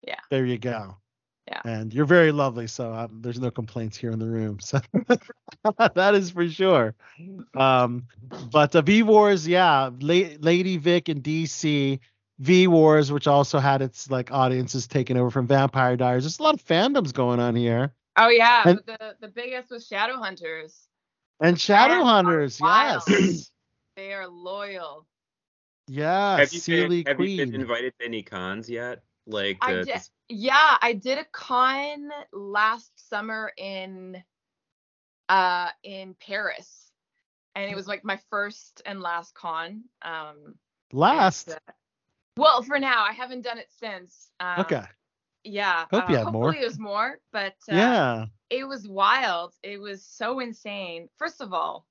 Yeah. 0.06 0.20
There 0.30 0.46
you 0.46 0.58
go. 0.58 0.98
Yeah. 1.48 1.62
And 1.64 1.94
you're 1.94 2.06
very 2.06 2.32
lovely, 2.34 2.68
so 2.68 2.94
um, 2.94 3.20
there's 3.22 3.40
no 3.40 3.52
complaints 3.52 3.96
here 3.98 4.12
in 4.12 4.20
the 4.20 4.28
room. 4.28 4.60
So 4.60 4.80
that 5.96 6.16
is 6.16 6.32
for 6.32 6.48
sure. 6.50 6.94
Um, 7.56 8.08
but 8.52 8.76
uh, 8.76 8.82
V 8.82 9.04
Wars, 9.04 9.48
yeah, 9.48 9.90
La- 10.00 10.36
Lady 10.40 10.78
Vic 10.78 11.08
and 11.10 11.24
DC, 11.24 12.00
V 12.40 12.68
Wars, 12.68 13.12
which 13.12 13.28
also 13.28 13.60
had 13.60 13.82
its 13.82 14.10
like 14.10 14.32
audiences 14.32 14.88
taken 14.88 15.18
over 15.18 15.30
from 15.30 15.48
Vampire 15.48 15.96
Diaries. 15.96 16.24
There's 16.24 16.40
a 16.40 16.44
lot 16.44 16.56
of 16.56 16.64
fandoms 16.66 17.14
going 17.14 17.40
on 17.40 17.56
here. 17.56 17.94
Oh 18.18 18.30
yeah, 18.30 18.64
And- 18.66 18.80
the 18.86 19.16
the 19.22 19.28
biggest 19.28 19.72
was 19.72 19.88
Shadowhunters. 19.90 20.88
And 21.40 21.58
Shadowhunters, 21.58 22.62
wild. 22.62 23.04
yes, 23.08 23.52
They 23.96 24.14
are 24.14 24.28
loyal. 24.28 25.06
yes, 25.88 26.40
have 26.40 26.54
you 26.54 26.60
Sealy 26.60 27.04
been, 27.04 27.18
have 27.18 27.28
you 27.28 27.38
been 27.46 27.56
invited 27.62 27.94
to 28.00 28.06
any 28.06 28.24
cons 28.24 28.70
yet? 28.70 29.04
Like 29.28 29.58
I 29.62 29.76
the, 29.76 29.84
did. 29.86 30.02
Yeah, 30.30 30.78
I 30.82 30.94
did 30.94 31.18
a 31.18 31.26
con 31.32 32.10
last 32.32 32.92
summer 33.10 33.52
in 33.58 34.22
uh 35.30 35.70
in 35.84 36.16
Paris. 36.20 36.92
And 37.56 37.70
it 37.70 37.76
was 37.76 37.88
like 37.88 38.04
my 38.04 38.20
first 38.30 38.82
and 38.86 39.00
last 39.02 39.34
con. 39.36 39.84
Um 40.02 40.56
Last, 40.92 41.48
and, 41.50 41.58
uh, 41.68 41.72
well, 42.38 42.62
for 42.64 42.80
now, 42.80 43.04
I 43.04 43.14
haven't 43.14 43.42
done 43.42 43.58
it 43.58 43.70
since. 43.80 44.32
Um, 44.40 44.60
okay, 44.62 44.84
Yeah. 45.44 45.86
Hope 45.92 46.06
uh, 46.06 46.08
you 46.10 46.18
have 46.18 46.32
more. 46.32 46.46
hopefully 46.46 46.62
there's 46.62 46.80
more, 46.80 47.20
but 47.32 47.56
uh, 47.72 47.76
yeah, 47.76 48.26
it 48.50 48.68
was 48.68 48.88
wild. 48.88 49.54
It 49.64 49.80
was 49.80 50.04
so 50.04 50.40
insane. 50.40 51.10
First 51.18 51.42
of 51.42 51.54
all, 51.54 51.86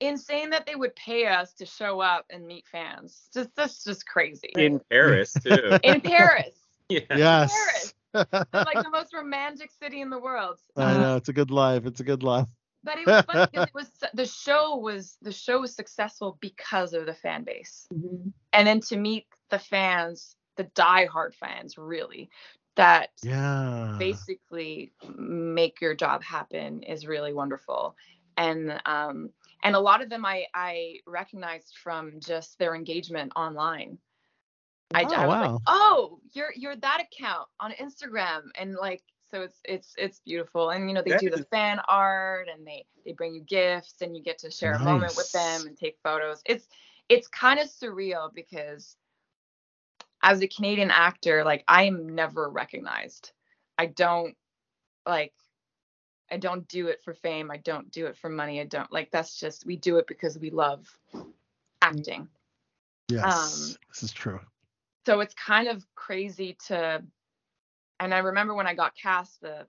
insane 0.00 0.50
that 0.50 0.66
they 0.66 0.74
would 0.74 0.94
pay 0.96 1.26
us 1.26 1.54
to 1.54 1.66
show 1.66 2.00
up 2.00 2.26
and 2.30 2.46
meet 2.46 2.66
fans. 2.66 3.28
Just 3.32 3.50
that's 3.56 3.84
just 3.84 4.06
crazy. 4.06 4.52
in 4.56 4.80
Paris 4.90 5.32
too. 5.32 5.78
In 5.82 6.00
Paris. 6.00 6.54
yeah. 6.88 7.00
yes. 7.10 7.94
like 8.14 8.82
the 8.82 8.90
most 8.90 9.12
romantic 9.12 9.70
city 9.70 10.00
in 10.00 10.10
the 10.10 10.18
world. 10.18 10.58
I 10.76 10.94
know 10.94 11.16
it's 11.16 11.28
a 11.28 11.32
good 11.32 11.50
life. 11.50 11.86
It's 11.86 12.00
a 12.00 12.04
good 12.04 12.22
life. 12.22 12.48
but 12.84 12.98
it 12.98 13.06
was 13.06 13.24
fun 13.24 13.48
because 13.50 13.66
it 13.68 13.74
was 13.74 13.90
the 14.14 14.26
show 14.26 14.76
was 14.76 15.16
the 15.20 15.32
show 15.32 15.60
was 15.60 15.74
successful 15.74 16.38
because 16.40 16.94
of 16.94 17.06
the 17.06 17.14
fan 17.14 17.44
base. 17.44 17.86
Mhm. 17.92 18.32
And 18.52 18.66
then 18.66 18.80
to 18.80 18.96
meet 18.96 19.26
the 19.50 19.58
fans, 19.58 20.36
the 20.56 20.64
diehard 20.64 21.34
fans 21.34 21.76
really, 21.78 22.30
that 22.76 23.10
Yeah. 23.22 23.98
basically 23.98 24.92
make 25.16 25.80
your 25.80 25.94
job 25.94 26.22
happen 26.22 26.82
is 26.82 27.06
really 27.06 27.32
wonderful. 27.32 27.96
And 28.36 28.80
um 28.86 29.30
and 29.62 29.74
a 29.74 29.80
lot 29.80 30.02
of 30.02 30.10
them 30.10 30.24
I 30.24 30.46
I 30.54 31.00
recognized 31.06 31.76
from 31.82 32.20
just 32.20 32.58
their 32.58 32.74
engagement 32.74 33.32
online. 33.36 33.98
I, 34.94 35.04
Oh, 35.04 35.14
I 35.14 35.26
was 35.26 35.40
wow. 35.40 35.40
like, 35.40 35.54
oh, 35.66 36.20
you're 36.32 36.52
you're 36.56 36.76
that 36.76 37.02
account 37.02 37.48
on 37.60 37.72
Instagram, 37.72 38.42
and 38.54 38.74
like, 38.74 39.02
so 39.30 39.42
it's 39.42 39.60
it's 39.64 39.94
it's 39.98 40.20
beautiful. 40.20 40.70
And 40.70 40.88
you 40.88 40.94
know, 40.94 41.02
they 41.02 41.12
That 41.12 41.14
do 41.14 41.30
the 41.30 41.38
is- 41.38 41.46
fan 41.50 41.80
art, 41.88 42.48
and 42.52 42.66
they 42.66 42.86
they 43.04 43.12
bring 43.12 43.34
you 43.34 43.42
gifts, 43.42 44.00
and 44.02 44.16
you 44.16 44.22
get 44.22 44.38
to 44.38 44.50
share 44.50 44.76
a 44.76 44.80
moment 44.80 45.16
with 45.16 45.30
them 45.32 45.66
and 45.66 45.76
take 45.76 45.98
photos. 46.02 46.42
It's 46.46 46.68
it's 47.08 47.28
kind 47.28 47.60
of 47.60 47.68
surreal 47.68 48.32
because 48.34 48.96
as 50.22 50.40
a 50.40 50.48
Canadian 50.48 50.90
actor, 50.90 51.44
like 51.44 51.64
I 51.68 51.84
am 51.84 52.14
never 52.14 52.48
recognized. 52.48 53.32
I 53.76 53.86
don't 53.86 54.36
like 55.06 55.32
I 56.30 56.36
don't 56.36 56.68
do 56.68 56.88
it 56.88 57.00
for 57.02 57.14
fame. 57.14 57.50
I 57.50 57.56
don't 57.58 57.90
do 57.90 58.06
it 58.06 58.16
for 58.16 58.28
money. 58.28 58.60
I 58.60 58.64
don't 58.64 58.92
like 58.92 59.10
that's 59.10 59.38
just 59.38 59.64
we 59.66 59.76
do 59.76 59.96
it 59.98 60.06
because 60.06 60.38
we 60.38 60.50
love 60.50 60.86
acting. 61.80 62.28
Yes, 63.08 63.24
Um, 63.24 63.76
this 63.88 64.02
is 64.02 64.12
true. 64.12 64.40
So 65.06 65.20
it's 65.20 65.34
kind 65.34 65.68
of 65.68 65.84
crazy 65.94 66.56
to 66.66 67.02
and 68.00 68.14
I 68.14 68.18
remember 68.18 68.54
when 68.54 68.66
I 68.66 68.74
got 68.74 68.94
cast 68.94 69.40
the 69.40 69.66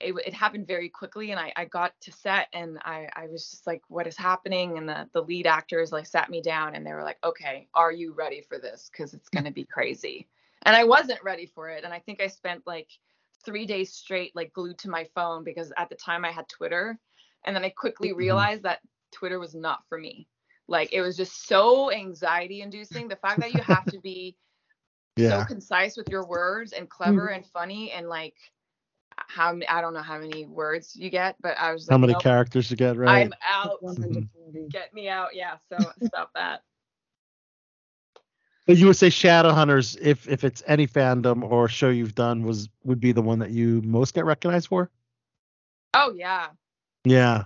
it, 0.00 0.14
it 0.26 0.34
happened 0.34 0.66
very 0.66 0.88
quickly 0.88 1.30
and 1.30 1.40
I, 1.40 1.52
I 1.56 1.64
got 1.64 1.92
to 2.02 2.12
set 2.12 2.48
and 2.52 2.78
I, 2.84 3.08
I 3.14 3.26
was 3.26 3.50
just 3.50 3.66
like 3.66 3.82
what 3.88 4.06
is 4.06 4.16
happening? 4.16 4.78
And 4.78 4.88
the, 4.88 5.08
the 5.12 5.22
lead 5.22 5.46
actors 5.46 5.92
like 5.92 6.06
sat 6.06 6.30
me 6.30 6.42
down 6.42 6.74
and 6.74 6.86
they 6.86 6.92
were 6.92 7.02
like 7.04 7.18
okay 7.24 7.68
are 7.74 7.92
you 7.92 8.12
ready 8.12 8.42
for 8.42 8.58
this? 8.58 8.90
Because 8.92 9.14
it's 9.14 9.28
going 9.28 9.44
to 9.44 9.52
be 9.52 9.64
crazy. 9.64 10.28
And 10.62 10.74
i 10.76 10.84
wasn't 10.84 11.22
ready 11.22 11.46
for 11.46 11.68
it 11.70 11.84
and 11.84 11.92
i 11.94 11.98
think 12.00 12.20
i 12.20 12.26
spent 12.26 12.66
like 12.66 12.88
three 13.44 13.66
days 13.66 13.92
straight 13.92 14.34
like 14.34 14.52
glued 14.52 14.78
to 14.78 14.90
my 14.90 15.04
phone 15.14 15.44
because 15.44 15.72
at 15.76 15.88
the 15.88 15.94
time 15.94 16.24
i 16.24 16.32
had 16.32 16.48
twitter 16.48 16.98
and 17.44 17.54
then 17.54 17.64
i 17.64 17.68
quickly 17.68 18.12
Mhm. 18.12 18.16
realized 18.16 18.62
that 18.64 18.80
twitter 19.12 19.38
was 19.38 19.54
not 19.54 19.84
for 19.88 19.98
me. 19.98 20.26
Like 20.68 20.92
it 20.92 21.00
was 21.00 21.16
just 21.16 21.46
so 21.46 21.92
anxiety 21.92 22.60
inducing 22.62 23.08
the 23.08 23.16
fact 23.16 23.40
that 23.40 23.52
you 23.52 23.62
have 23.62 23.86
to 23.88 23.98
be 24.00 24.36
so 25.16 25.42
concise 25.42 25.96
with 25.96 26.08
your 26.10 26.26
words 26.26 26.72
and 26.72 26.88
clever 26.88 27.28
and 27.28 27.46
funny 27.46 27.92
and 27.92 28.08
like 28.08 28.34
how 29.18 29.58
I 29.68 29.80
don't 29.80 29.94
know 29.94 30.02
how 30.02 30.18
many 30.18 30.46
words 30.46 30.94
you 30.94 31.10
get, 31.10 31.36
but 31.40 31.56
I 31.58 31.72
was 31.72 31.88
like, 31.88 31.94
How 31.94 31.98
many 31.98 32.12
nope, 32.12 32.22
characters 32.22 32.70
you 32.70 32.76
get 32.76 32.96
right? 32.96 33.26
I'm 33.26 33.32
out. 33.48 33.80
Get 34.70 34.92
me 34.94 35.08
out. 35.08 35.34
Yeah. 35.34 35.56
So 35.68 35.90
stop 36.06 36.30
that. 36.34 36.62
But 38.66 38.78
you 38.78 38.86
would 38.86 38.96
say 38.96 39.08
Shadowhunters, 39.08 39.96
if 40.00 40.28
if 40.28 40.42
it's 40.42 40.62
any 40.66 40.86
fandom 40.86 41.42
or 41.48 41.68
show 41.68 41.88
you've 41.88 42.14
done, 42.14 42.42
was 42.42 42.68
would 42.84 43.00
be 43.00 43.12
the 43.12 43.22
one 43.22 43.38
that 43.38 43.50
you 43.50 43.80
most 43.82 44.14
get 44.14 44.24
recognized 44.24 44.68
for. 44.68 44.90
Oh 45.94 46.12
yeah. 46.16 46.48
Yeah. 47.04 47.44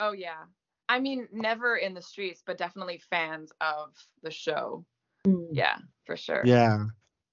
Oh 0.00 0.12
yeah. 0.12 0.44
I 0.88 1.00
mean, 1.00 1.28
never 1.32 1.76
in 1.76 1.94
the 1.94 2.02
streets, 2.02 2.42
but 2.44 2.58
definitely 2.58 3.00
fans 3.10 3.52
of 3.60 3.94
the 4.22 4.30
show. 4.30 4.84
Mm. 5.26 5.48
Yeah, 5.52 5.76
for 6.06 6.16
sure. 6.16 6.42
Yeah. 6.44 6.86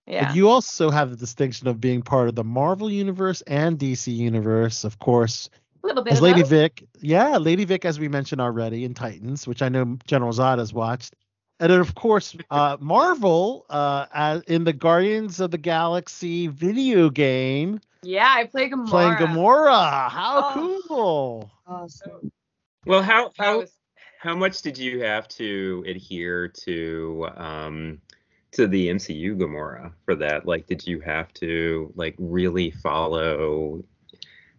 Yeah. 0.07 0.25
But 0.25 0.35
you 0.35 0.49
also 0.49 0.89
have 0.89 1.09
the 1.09 1.15
distinction 1.15 1.67
of 1.67 1.79
being 1.79 2.01
part 2.01 2.27
of 2.27 2.35
the 2.35 2.43
Marvel 2.43 2.89
universe 2.89 3.41
and 3.41 3.77
DC 3.77 4.13
universe, 4.13 4.83
of 4.83 4.99
course. 4.99 5.49
A 5.83 5.87
little 5.87 6.03
bit 6.03 6.13
As 6.13 6.19
of 6.19 6.23
Lady 6.23 6.41
both. 6.41 6.49
Vic, 6.49 6.87
yeah, 6.99 7.37
Lady 7.37 7.65
Vic, 7.65 7.85
as 7.85 7.99
we 7.99 8.07
mentioned 8.07 8.41
already 8.41 8.83
in 8.83 8.93
Titans, 8.93 9.47
which 9.47 9.61
I 9.61 9.69
know 9.69 9.97
General 10.05 10.31
Zod 10.33 10.57
has 10.59 10.73
watched, 10.73 11.15
and 11.59 11.71
then 11.71 11.79
of 11.79 11.95
course 11.95 12.35
uh, 12.49 12.77
Marvel 12.79 13.65
uh, 13.69 14.41
in 14.47 14.63
the 14.63 14.73
Guardians 14.73 15.39
of 15.39 15.51
the 15.51 15.57
Galaxy 15.57 16.47
video 16.47 17.09
game, 17.09 17.79
Yeah, 18.03 18.27
I 18.27 18.45
play 18.45 18.69
Gamora. 18.69 18.87
playing 18.89 19.13
Gamora. 19.13 20.09
How 20.09 20.43
Oh. 20.43 20.81
cool! 20.87 21.51
Awesome. 21.67 22.31
Well, 22.85 23.01
how 23.03 23.31
how 23.37 23.65
how 24.19 24.35
much 24.35 24.61
did 24.61 24.77
you 24.77 25.01
have 25.03 25.27
to 25.29 25.83
adhere 25.87 26.47
to 26.65 27.27
um 27.35 28.01
to 28.51 28.67
the 28.67 28.89
MCU 28.89 29.35
Gamora 29.35 29.93
for 30.05 30.15
that? 30.15 30.45
Like, 30.45 30.67
did 30.67 30.85
you 30.87 30.99
have 31.01 31.33
to 31.35 31.91
like 31.95 32.15
really 32.17 32.71
follow 32.71 33.83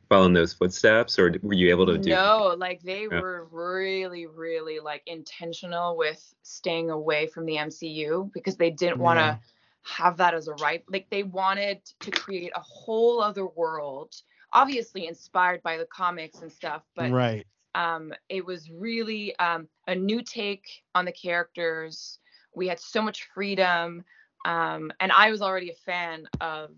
follow 0.08 0.26
in 0.26 0.32
those 0.32 0.52
footsteps, 0.52 1.18
or 1.18 1.34
were 1.42 1.54
you 1.54 1.70
able 1.70 1.86
to 1.86 1.98
do? 1.98 2.10
No, 2.10 2.54
like 2.58 2.82
they 2.82 3.08
Yeah. 3.10 3.20
were 3.20 3.48
really, 3.50 4.26
really 4.26 4.80
like 4.80 5.02
intentional 5.06 5.96
with 5.96 6.34
staying 6.42 6.90
away 6.90 7.26
from 7.26 7.46
the 7.46 7.58
MCU 7.58 8.30
because 8.32 8.56
they 8.56 8.70
didn't 8.70 8.98
want 8.98 9.18
to 9.18 9.24
Yeah. 9.24 9.38
have 9.82 10.16
that 10.18 10.34
as 10.34 10.48
a 10.48 10.54
right. 10.54 10.84
Like 10.88 11.08
they 11.10 11.22
wanted 11.22 11.84
to 12.00 12.10
create 12.10 12.52
a 12.54 12.60
whole 12.60 13.20
other 13.20 13.46
world, 13.46 14.14
obviously 14.52 15.06
inspired 15.06 15.62
by 15.62 15.76
the 15.76 15.86
comics 15.86 16.42
and 16.42 16.52
stuff, 16.52 16.82
but 16.94 17.10
right. 17.12 17.46
um, 17.74 18.12
it 18.28 18.44
was 18.44 18.70
really 18.70 19.36
um, 19.38 19.68
a 19.86 19.94
new 19.94 20.22
take 20.22 20.84
on 20.94 21.04
the 21.04 21.12
characters. 21.12 22.18
We 22.54 22.68
had 22.68 22.80
so 22.80 23.02
much 23.02 23.24
freedom, 23.34 24.04
um, 24.44 24.92
and 25.00 25.12
I 25.12 25.30
was 25.30 25.42
already 25.42 25.70
a 25.70 25.74
fan 25.74 26.26
of 26.40 26.70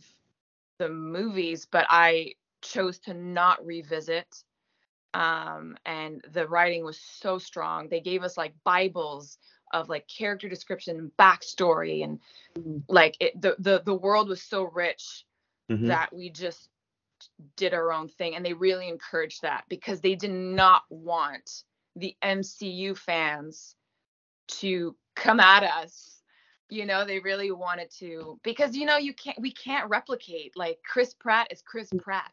the 0.78 0.88
movies, 0.88 1.66
but 1.70 1.86
I 1.90 2.34
chose 2.62 2.98
to 3.00 3.14
not 3.14 3.64
revisit. 3.64 4.44
Um, 5.14 5.76
and 5.86 6.22
the 6.32 6.46
writing 6.48 6.84
was 6.84 7.00
so 7.00 7.38
strong. 7.38 7.88
They 7.88 8.00
gave 8.00 8.22
us 8.22 8.36
like 8.36 8.54
Bibles 8.64 9.38
of 9.72 9.88
like 9.88 10.06
character 10.08 10.48
description 10.48 10.98
and 10.98 11.10
backstory, 11.18 12.04
and 12.04 12.20
Mm. 12.58 12.84
like 12.88 13.16
it, 13.20 13.40
the 13.40 13.56
the 13.58 13.82
the 13.84 13.94
world 13.94 14.28
was 14.28 14.42
so 14.42 14.64
rich 14.64 15.24
Mhm. 15.68 15.86
that 15.86 16.12
we 16.14 16.30
just 16.30 16.70
did 17.56 17.74
our 17.74 17.92
own 17.92 18.08
thing 18.08 18.34
and 18.34 18.44
they 18.44 18.54
really 18.54 18.88
encouraged 18.88 19.42
that 19.42 19.64
because 19.68 20.00
they 20.00 20.14
did 20.14 20.30
not 20.30 20.82
want 20.90 21.64
the 21.96 22.16
MCU 22.22 22.94
fans 22.94 23.76
to 24.48 24.96
come 25.14 25.40
at 25.40 25.62
us 25.62 26.20
you 26.70 26.86
know 26.86 27.04
they 27.04 27.18
really 27.20 27.50
wanted 27.50 27.90
to 27.90 28.38
because 28.42 28.74
you 28.76 28.86
know 28.86 28.96
you 28.96 29.12
can't 29.14 29.38
we 29.40 29.50
can't 29.52 29.88
replicate 29.90 30.56
like 30.56 30.78
Chris 30.86 31.14
Pratt 31.14 31.48
is 31.50 31.62
Chris 31.62 31.90
Pratt 31.98 32.30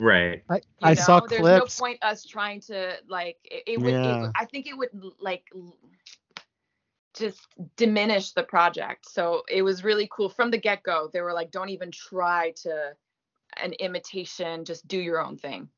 Right. 0.00 0.42
I, 0.50 0.56
you 0.56 0.60
I 0.82 0.94
know? 0.94 1.02
saw 1.02 1.20
there's 1.20 1.40
clips. 1.40 1.78
no 1.80 1.84
point 1.86 2.02
us 2.02 2.24
trying 2.24 2.60
to 2.62 2.96
like 3.08 3.36
it, 3.44 3.62
it 3.66 3.80
would, 3.80 3.92
Yeah. 3.92 4.22
would 4.22 4.30
I 4.34 4.44
think 4.44 4.66
it 4.66 4.76
would 4.76 4.88
like 5.20 5.44
just 7.14 7.46
diminish 7.76 8.32
the 8.32 8.42
project. 8.42 9.08
So 9.08 9.44
it 9.48 9.62
was 9.62 9.84
really 9.84 10.08
cool 10.10 10.28
from 10.28 10.50
the 10.50 10.58
get-go. 10.58 11.10
They 11.12 11.20
were 11.20 11.32
like 11.32 11.52
don't 11.52 11.68
even 11.68 11.92
try 11.92 12.52
to 12.62 12.92
an 13.62 13.72
imitation, 13.74 14.64
just 14.64 14.86
do 14.88 14.98
your 14.98 15.20
own 15.24 15.36
thing. 15.36 15.68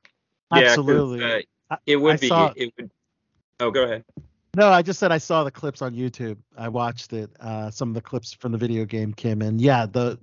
Yeah, 0.54 0.60
'cause, 0.62 0.78
Absolutely. 0.78 1.44
uh, 1.70 1.76
it 1.84 1.96
would 1.96 2.14
I 2.14 2.16
be. 2.18 2.28
saw- 2.28 2.52
It 2.56 2.72
would. 2.78 2.90
Oh, 3.60 3.70
go 3.70 3.84
ahead. 3.84 4.04
No, 4.56 4.70
I 4.70 4.80
just 4.80 4.98
said 4.98 5.12
I 5.12 5.18
saw 5.18 5.44
the 5.44 5.50
clips 5.50 5.82
on 5.82 5.94
YouTube. 5.94 6.38
I 6.56 6.70
watched 6.70 7.12
it, 7.12 7.30
uh, 7.40 7.70
some 7.70 7.90
of 7.90 7.94
the 7.94 8.00
clips 8.00 8.32
from 8.32 8.52
the 8.52 8.58
video 8.58 8.86
game, 8.86 9.12
came 9.12 9.42
in. 9.42 9.58
yeah, 9.58 9.84
the 9.84 10.18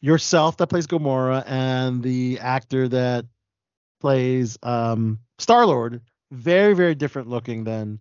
yourself 0.00 0.56
that 0.58 0.68
plays 0.68 0.86
Gamora 0.86 1.42
and 1.48 2.00
the 2.00 2.38
actor 2.40 2.86
that 2.88 3.24
plays 4.00 4.56
um, 4.62 5.18
Star 5.40 5.66
Lord, 5.66 6.00
very 6.30 6.74
very 6.74 6.94
different 6.94 7.28
looking 7.28 7.64
than 7.64 7.98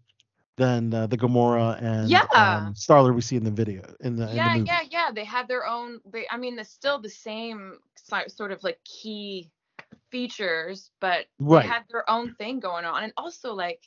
than 0.58 0.94
uh, 0.94 1.08
the 1.08 1.18
Gamora 1.18 1.82
and 1.82 2.12
Yeah. 2.12 2.28
um, 2.36 2.76
Star 2.76 3.02
Lord 3.02 3.16
we 3.16 3.22
see 3.22 3.36
in 3.38 3.44
the 3.44 3.50
video 3.50 3.82
in 4.02 4.16
the, 4.18 4.24
in 4.30 4.30
the 4.30 4.36
yeah, 4.36 4.56
yeah, 4.56 4.82
yeah. 4.92 5.12
They 5.12 5.26
had 5.26 5.48
their 5.48 5.66
own. 5.66 6.00
They, 6.14 6.28
I 6.30 6.38
mean, 6.38 6.60
it's 6.60 6.70
still 6.70 7.02
the 7.02 7.10
same 7.10 7.80
sort 8.28 8.52
of 8.52 8.64
like 8.64 8.80
key 8.84 9.50
features, 10.12 10.92
but 11.00 11.26
Right. 11.40 11.64
they 11.64 11.70
had 11.70 11.86
their 11.90 12.08
own 12.08 12.36
thing 12.36 12.60
going 12.60 12.86
on. 12.86 13.04
And 13.04 13.14
also, 13.18 13.56
like, 13.56 13.82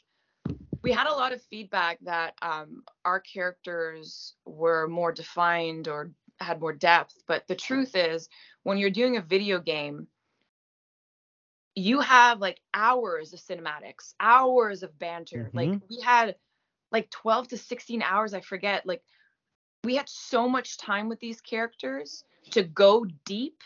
we 0.84 0.92
had 0.92 1.06
a 1.06 1.14
lot 1.14 1.32
of 1.32 1.42
feedback 1.44 1.98
that 2.02 2.34
um, 2.42 2.84
our 3.06 3.18
characters 3.18 4.34
were 4.44 4.86
more 4.86 5.12
defined 5.12 5.88
or 5.88 6.12
had 6.40 6.60
more 6.60 6.74
depth. 6.74 7.22
But 7.26 7.48
the 7.48 7.56
truth 7.56 7.96
is, 7.96 8.28
when 8.64 8.76
you're 8.76 8.90
doing 8.90 9.16
a 9.16 9.22
video 9.22 9.58
game, 9.60 10.08
you 11.74 12.00
have 12.00 12.38
like 12.38 12.60
hours 12.74 13.32
of 13.32 13.40
cinematics, 13.40 14.14
hours 14.20 14.82
of 14.82 14.98
banter. 14.98 15.50
Like 15.54 15.70
Mhm. 15.70 15.82
we 15.88 16.00
had 16.02 16.36
like 16.92 17.10
12 17.10 17.48
to 17.48 17.56
16 17.56 18.02
hours, 18.02 18.34
I 18.34 18.40
forget. 18.42 18.86
Like 18.86 19.02
we 19.84 19.96
had 19.96 20.08
so 20.10 20.48
much 20.50 20.76
time 20.76 21.08
with 21.08 21.18
these 21.18 21.40
characters 21.40 22.24
to 22.50 22.62
go 22.62 23.06
deep 23.24 23.62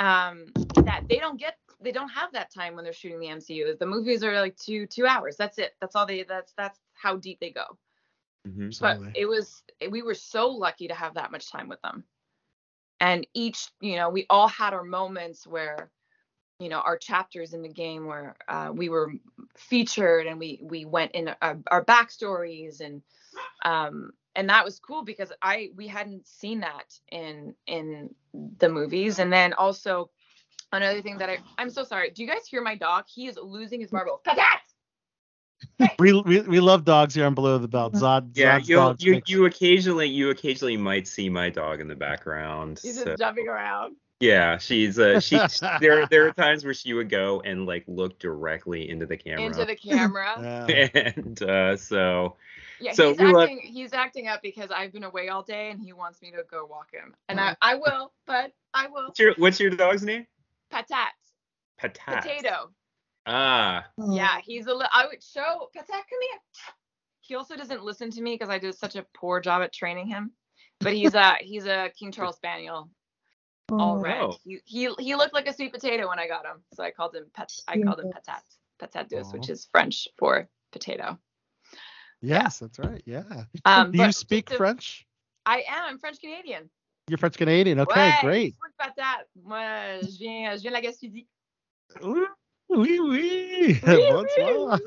um 0.00 0.46
that 0.84 1.04
they 1.08 1.18
don't 1.18 1.38
get 1.38 1.56
they 1.84 1.92
don't 1.92 2.08
have 2.10 2.32
that 2.32 2.52
time 2.52 2.74
when 2.74 2.84
they're 2.84 2.92
shooting 2.92 3.20
the 3.20 3.28
MCU. 3.28 3.76
The 3.78 3.86
movies 3.86 4.24
are 4.24 4.40
like 4.40 4.56
2 4.56 4.86
2 4.86 5.06
hours. 5.06 5.36
That's 5.36 5.58
it. 5.58 5.74
That's 5.80 5.94
all 5.94 6.06
they 6.06 6.24
that's 6.24 6.52
that's 6.56 6.80
how 6.94 7.16
deep 7.16 7.40
they 7.40 7.50
go. 7.50 7.78
Mhm. 8.46 8.68
Absolutely. 8.68 9.10
But 9.12 9.20
it 9.20 9.26
was 9.26 9.62
we 9.90 10.02
were 10.02 10.14
so 10.14 10.48
lucky 10.48 10.88
to 10.88 10.94
have 10.94 11.14
that 11.14 11.30
much 11.30 11.50
time 11.50 11.68
with 11.68 11.80
them. 11.82 12.04
And 13.00 13.26
each, 13.34 13.68
you 13.80 13.96
know, 13.96 14.08
we 14.08 14.26
all 14.30 14.48
had 14.48 14.72
our 14.72 14.84
moments 14.84 15.46
where 15.46 15.90
you 16.60 16.68
know 16.68 16.80
our 16.80 16.96
chapters 16.96 17.52
in 17.52 17.62
the 17.62 17.68
game 17.68 18.06
where 18.06 18.36
uh, 18.48 18.70
we 18.72 18.88
were 18.88 19.12
featured 19.56 20.26
and 20.26 20.38
we 20.38 20.60
we 20.62 20.84
went 20.84 21.12
in 21.12 21.34
our, 21.42 21.58
our 21.70 21.84
backstories 21.84 22.80
and 22.80 23.02
um 23.64 24.12
and 24.36 24.48
that 24.48 24.64
was 24.64 24.78
cool 24.78 25.02
because 25.02 25.32
i 25.42 25.70
we 25.76 25.88
hadn't 25.88 26.26
seen 26.26 26.60
that 26.60 26.98
in 27.10 27.54
in 27.66 28.14
the 28.58 28.68
movies 28.68 29.18
and 29.18 29.32
then 29.32 29.52
also 29.54 30.10
another 30.74 31.00
thing 31.02 31.16
that 31.18 31.30
i 31.30 31.38
i'm 31.58 31.70
so 31.70 31.82
sorry 31.84 32.10
do 32.10 32.22
you 32.22 32.28
guys 32.28 32.46
hear 32.46 32.62
my 32.62 32.74
dog 32.74 33.04
he 33.12 33.26
is 33.26 33.38
losing 33.42 33.80
his 33.80 33.92
marbles 33.92 34.20
Patat! 34.26 34.60
we, 35.98 36.12
we 36.22 36.40
we 36.42 36.60
love 36.60 36.84
dogs 36.84 37.14
here 37.14 37.24
on 37.24 37.34
Below 37.34 37.56
the 37.58 37.68
Belt. 37.68 37.94
Zod, 37.94 38.30
Yeah, 38.34 38.58
you 38.58 38.94
you 38.98 39.12
make- 39.12 39.28
you 39.28 39.46
occasionally 39.46 40.06
you 40.08 40.28
occasionally 40.30 40.76
might 40.76 41.08
see 41.08 41.28
my 41.30 41.48
dog 41.48 41.80
in 41.80 41.88
the 41.88 41.94
background. 41.94 42.80
he's 42.82 42.98
so- 42.98 43.04
just 43.06 43.18
jumping 43.18 43.48
around 43.48 43.96
Yeah, 44.20 44.58
she's 44.58 44.98
uh 44.98 45.20
she 45.20 45.38
there 45.80 46.06
there 46.06 46.26
are 46.26 46.32
times 46.32 46.64
where 46.64 46.74
she 46.74 46.92
would 46.92 47.08
go 47.08 47.40
and 47.46 47.64
like 47.66 47.84
look 47.86 48.18
directly 48.18 48.90
into 48.90 49.06
the 49.06 49.16
camera. 49.16 49.46
into 49.46 49.64
the 49.64 49.74
camera 49.90 50.34
Yeah. 50.68 50.88
and 51.16 51.42
uh 51.42 51.76
so 51.76 52.36
Yeah, 52.80 52.92
So 52.92 53.10
he's 53.10 53.20
we 53.20 53.32
let- 53.32 53.42
acting. 53.48 53.60
He's 53.64 53.92
acting 53.94 54.28
up 54.28 54.42
because 54.42 54.70
I've 54.70 54.92
been 54.92 55.04
away 55.04 55.28
all 55.28 55.42
day, 55.42 55.70
and 55.70 55.80
he 55.80 55.92
wants 55.94 56.20
me 56.20 56.30
to 56.32 56.42
go 56.50 56.66
walk 56.66 56.88
him, 56.92 57.14
and 57.28 57.40
I, 57.40 57.56
I 57.62 57.76
will, 57.76 58.12
but 58.26 58.52
I 58.74 58.88
will. 58.88 59.04
what's 59.06 59.20
your 59.20 59.34
what's 59.38 59.60
your 59.60 59.70
dog's 59.70 60.02
name? 60.02 60.26
Patat, 60.74 61.10
Patat. 61.80 62.22
potato. 62.22 62.70
Ah. 63.26 63.86
Yeah, 64.10 64.38
he's 64.44 64.66
a 64.66 64.72
little. 64.72 64.88
I 64.92 65.06
would 65.06 65.22
show 65.22 65.68
Patat. 65.76 65.86
Come 65.88 66.20
here. 66.30 66.40
he 67.20 67.34
also 67.36 67.56
doesn't 67.56 67.82
listen 67.84 68.10
to 68.10 68.20
me 68.22 68.34
because 68.34 68.50
I 68.50 68.58
did 68.58 68.74
such 68.74 68.96
a 68.96 69.06
poor 69.14 69.40
job 69.40 69.62
at 69.62 69.72
training 69.72 70.08
him. 70.08 70.32
But 70.80 70.94
he's 70.94 71.14
a 71.14 71.36
he's 71.40 71.66
a 71.66 71.90
King 71.98 72.10
Charles 72.12 72.36
Spaniel, 72.36 72.90
all 73.70 73.98
Oh, 73.98 74.00
red. 74.00 74.20
Oh. 74.20 74.36
He, 74.44 74.58
he 74.64 74.90
he 74.98 75.14
looked 75.14 75.32
like 75.34 75.46
a 75.46 75.54
sweet 75.54 75.72
potato 75.72 76.08
when 76.08 76.18
I 76.18 76.26
got 76.26 76.44
him, 76.44 76.62
so 76.74 76.82
I 76.82 76.90
called 76.90 77.14
him 77.14 77.26
pet. 77.34 77.52
I 77.68 77.78
called 77.80 78.00
him 78.00 78.10
Cute. 78.12 78.16
patat, 78.16 78.42
patatus, 78.82 79.32
which 79.32 79.48
is 79.48 79.68
French 79.70 80.08
for 80.18 80.48
potato. 80.72 81.18
Yes, 82.20 82.58
that's 82.58 82.78
right. 82.78 83.02
Yeah. 83.06 83.44
Um, 83.64 83.92
Do 83.92 83.98
you 84.02 84.12
speak 84.12 84.48
to- 84.50 84.56
French? 84.56 85.06
I 85.46 85.58
am. 85.68 85.84
I'm 85.86 85.98
French 85.98 86.20
Canadian. 86.20 86.70
You're 87.08 87.18
French 87.18 87.36
Canadian. 87.36 87.80
Okay, 87.80 88.00
Ouais, 88.00 88.14
great. 88.22 88.54
French 88.58 88.74
patate. 88.78 89.26
Moi, 89.44 90.00
je 90.00 90.18
viens, 90.18 90.56
je 90.56 90.62
viens 90.62 90.70
de 90.70 90.74
la 90.74 90.80
Gaspésie. 90.80 91.26
Oui, 92.70 92.98
oui. 92.98 93.78
Oui, 93.86 94.08
Bonsoir. 94.10 94.80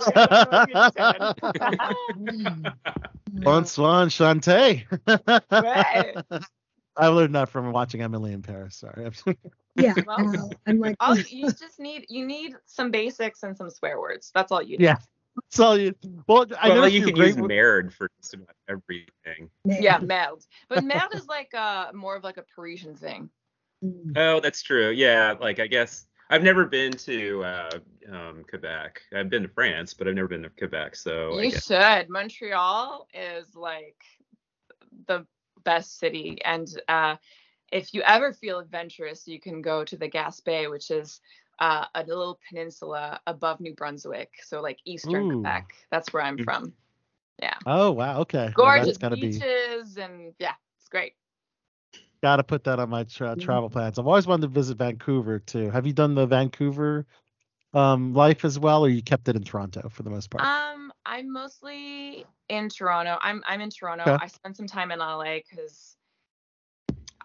Bonsoir, 3.43 4.09
Shantae. 4.09 4.85
Ouais. 5.51 6.13
I 6.99 7.07
learned 7.09 7.35
that 7.35 7.49
from 7.49 7.71
watching 7.71 8.01
Emily 8.01 8.33
in 8.33 8.41
Paris. 8.41 8.77
Sorry. 8.77 9.11
Yeah. 9.75 9.93
Well, 10.07 10.35
uh, 10.35 10.49
I'm 10.65 10.79
like, 10.79 10.95
All 10.99 11.15
you 11.15 11.51
just 11.51 11.79
need 11.79 12.07
you 12.09 12.25
need 12.25 12.55
some 12.65 12.89
basics 12.89 13.43
and 13.43 13.55
some 13.55 13.69
swear 13.69 13.99
words. 13.99 14.31
That's 14.33 14.51
all 14.51 14.63
you 14.63 14.79
need. 14.79 14.85
Yeah. 14.85 14.97
That's 15.43 15.59
all 15.59 15.77
you. 15.77 15.93
Well, 16.27 16.45
I 16.59 16.69
well, 16.69 16.77
know 16.77 16.85
you 16.85 16.99
you're 16.99 17.07
can 17.09 17.15
use 17.17 17.35
with- 17.35 17.47
married 17.47 17.93
for 17.93 18.09
just 18.19 18.33
about 18.33 18.55
everything. 18.67 19.49
Yeah, 19.65 19.99
merde. 19.99 20.41
But 20.67 20.83
merde 20.83 21.15
is 21.15 21.27
like 21.27 21.53
uh 21.53 21.91
more 21.93 22.15
of 22.15 22.23
like 22.23 22.37
a 22.37 22.43
Parisian 22.55 22.95
thing. 22.95 23.29
Mm. 23.83 24.17
Oh, 24.17 24.39
that's 24.39 24.61
true. 24.63 24.89
Yeah, 24.89 25.35
like 25.39 25.59
I 25.59 25.67
guess 25.67 26.07
I've 26.29 26.43
never 26.43 26.65
been 26.65 26.91
to 26.91 27.43
uh, 27.43 27.79
um, 28.11 28.43
Quebec. 28.49 29.01
I've 29.15 29.29
been 29.29 29.43
to 29.43 29.49
France, 29.49 29.93
but 29.93 30.07
I've 30.07 30.15
never 30.15 30.27
been 30.27 30.43
to 30.43 30.49
Quebec. 30.49 30.95
So 30.95 31.37
I 31.39 31.43
you 31.43 31.51
should. 31.51 32.09
Montreal 32.09 33.07
is 33.13 33.55
like 33.55 33.95
the 35.07 35.25
best 35.63 35.99
city 35.99 36.39
and 36.45 36.67
uh 36.87 37.15
if 37.71 37.93
you 37.93 38.01
ever 38.03 38.31
feel 38.31 38.59
adventurous, 38.59 39.27
you 39.27 39.41
can 39.41 39.61
go 39.61 39.83
to 39.83 39.97
the 39.97 40.09
Gaspé, 40.09 40.69
which 40.69 40.89
is 40.89 41.19
uh, 41.59 41.85
a 41.95 42.03
little 42.03 42.39
peninsula 42.49 43.19
above 43.27 43.59
New 43.59 43.73
Brunswick, 43.75 44.31
so 44.43 44.61
like 44.61 44.79
eastern 44.85 45.25
Ooh. 45.25 45.31
Quebec. 45.33 45.65
That's 45.91 46.13
where 46.13 46.23
I'm 46.23 46.37
Mm. 46.37 46.45
from. 46.45 46.73
Oh 47.65 47.91
wow. 47.91 48.21
Okay. 48.21 48.53
Well, 48.57 48.73
Gorgeous 48.73 48.87
that's 48.87 48.97
gotta 48.97 49.17
be. 49.17 49.31
beaches 49.31 49.97
and 49.97 50.33
yeah, 50.39 50.53
it's 50.79 50.89
great. 50.89 51.13
Gotta 52.23 52.43
put 52.43 52.63
that 52.65 52.79
on 52.79 52.89
my 52.89 53.03
tra- 53.03 53.35
travel 53.35 53.69
plans. 53.69 53.99
I've 53.99 54.07
always 54.07 54.27
wanted 54.27 54.43
to 54.43 54.47
visit 54.47 54.77
Vancouver 54.77 55.39
too. 55.39 55.69
Have 55.69 55.85
you 55.85 55.93
done 55.93 56.15
the 56.15 56.25
Vancouver 56.25 57.05
um, 57.73 58.13
life 58.13 58.45
as 58.45 58.59
well, 58.59 58.85
or 58.85 58.89
you 58.89 59.01
kept 59.03 59.27
it 59.29 59.35
in 59.35 59.43
Toronto 59.43 59.89
for 59.89 60.03
the 60.03 60.09
most 60.09 60.29
part? 60.29 60.43
Um, 60.43 60.91
I'm 61.05 61.31
mostly 61.31 62.25
in 62.49 62.69
Toronto. 62.69 63.17
I'm 63.21 63.43
I'm 63.47 63.61
in 63.61 63.69
Toronto. 63.69 64.03
Okay. 64.05 64.17
I 64.19 64.27
spent 64.27 64.55
some 64.57 64.67
time 64.67 64.91
in 64.91 65.01
LA 65.01 65.39
because 65.39 65.96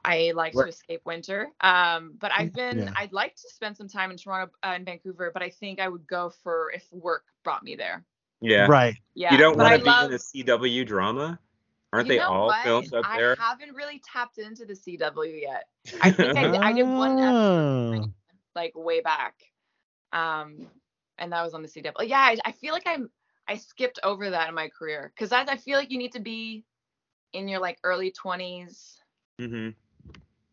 I 0.04 0.32
like 0.34 0.54
Where- 0.54 0.64
to 0.66 0.70
escape 0.70 1.02
winter. 1.04 1.48
Um, 1.60 2.14
but 2.18 2.32
I've 2.36 2.52
been 2.52 2.78
Yeah. 2.80 2.92
I'd 2.96 3.12
like 3.12 3.36
to 3.36 3.48
spend 3.48 3.76
some 3.76 3.88
time 3.88 4.10
in 4.10 4.16
Toronto 4.16 4.52
uh, 4.62 4.78
Vancouver, 4.82 5.30
but 5.32 5.42
I 5.42 5.50
think 5.50 5.78
I 5.80 5.88
would 5.88 6.06
go 6.06 6.30
for 6.42 6.70
if 6.74 6.84
work 6.92 7.24
brought 7.44 7.62
me 7.62 7.76
there. 7.76 8.04
yeah. 8.40 8.66
Right. 8.66 8.96
Yeah. 9.14 9.32
You 9.32 9.38
don't 9.38 9.56
want 9.56 9.72
to 9.74 9.78
be 9.78 9.84
love, 9.88 10.10
in 10.10 10.14
a 10.14 10.18
CW 10.18 10.86
drama? 10.86 11.38
Aren't 11.92 12.06
you 12.08 12.14
they 12.14 12.18
all 12.20 12.46
what? 12.46 12.64
filmed 12.64 12.92
up 12.94 13.04
I 13.06 13.18
there? 13.18 13.36
haven't 13.38 13.74
really 13.74 14.00
tapped 14.04 14.38
into 14.38 14.64
the 14.64 14.72
CW 14.72 15.40
yet. 15.42 15.68
I 16.00 16.10
think 16.10 16.36
I, 16.36 16.68
I 16.70 16.72
did 16.72 16.84
one 16.88 17.18
episode 17.98 18.12
like 18.56 18.72
way 18.74 19.00
back. 19.02 19.34
Um, 20.12 20.66
and 21.18 21.32
that 21.32 21.42
was 21.44 21.54
on 21.54 21.62
the 21.62 21.68
CW. 21.68 21.92
Yeah, 22.08 22.18
I, 22.18 22.36
I 22.44 22.52
feel 22.52 22.72
like 22.72 22.84
I'm 22.86 23.10
I 23.46 23.56
skipped 23.56 23.98
over 24.02 24.30
that 24.30 24.48
in 24.48 24.54
my 24.54 24.68
career 24.68 25.12
because 25.14 25.32
I, 25.32 25.42
I 25.42 25.56
feel 25.56 25.76
like 25.78 25.90
you 25.90 25.98
need 25.98 26.12
to 26.12 26.20
be 26.20 26.64
in 27.32 27.46
your 27.48 27.60
like 27.60 27.78
early 27.84 28.10
20s. 28.12 28.96
hmm 29.38 29.68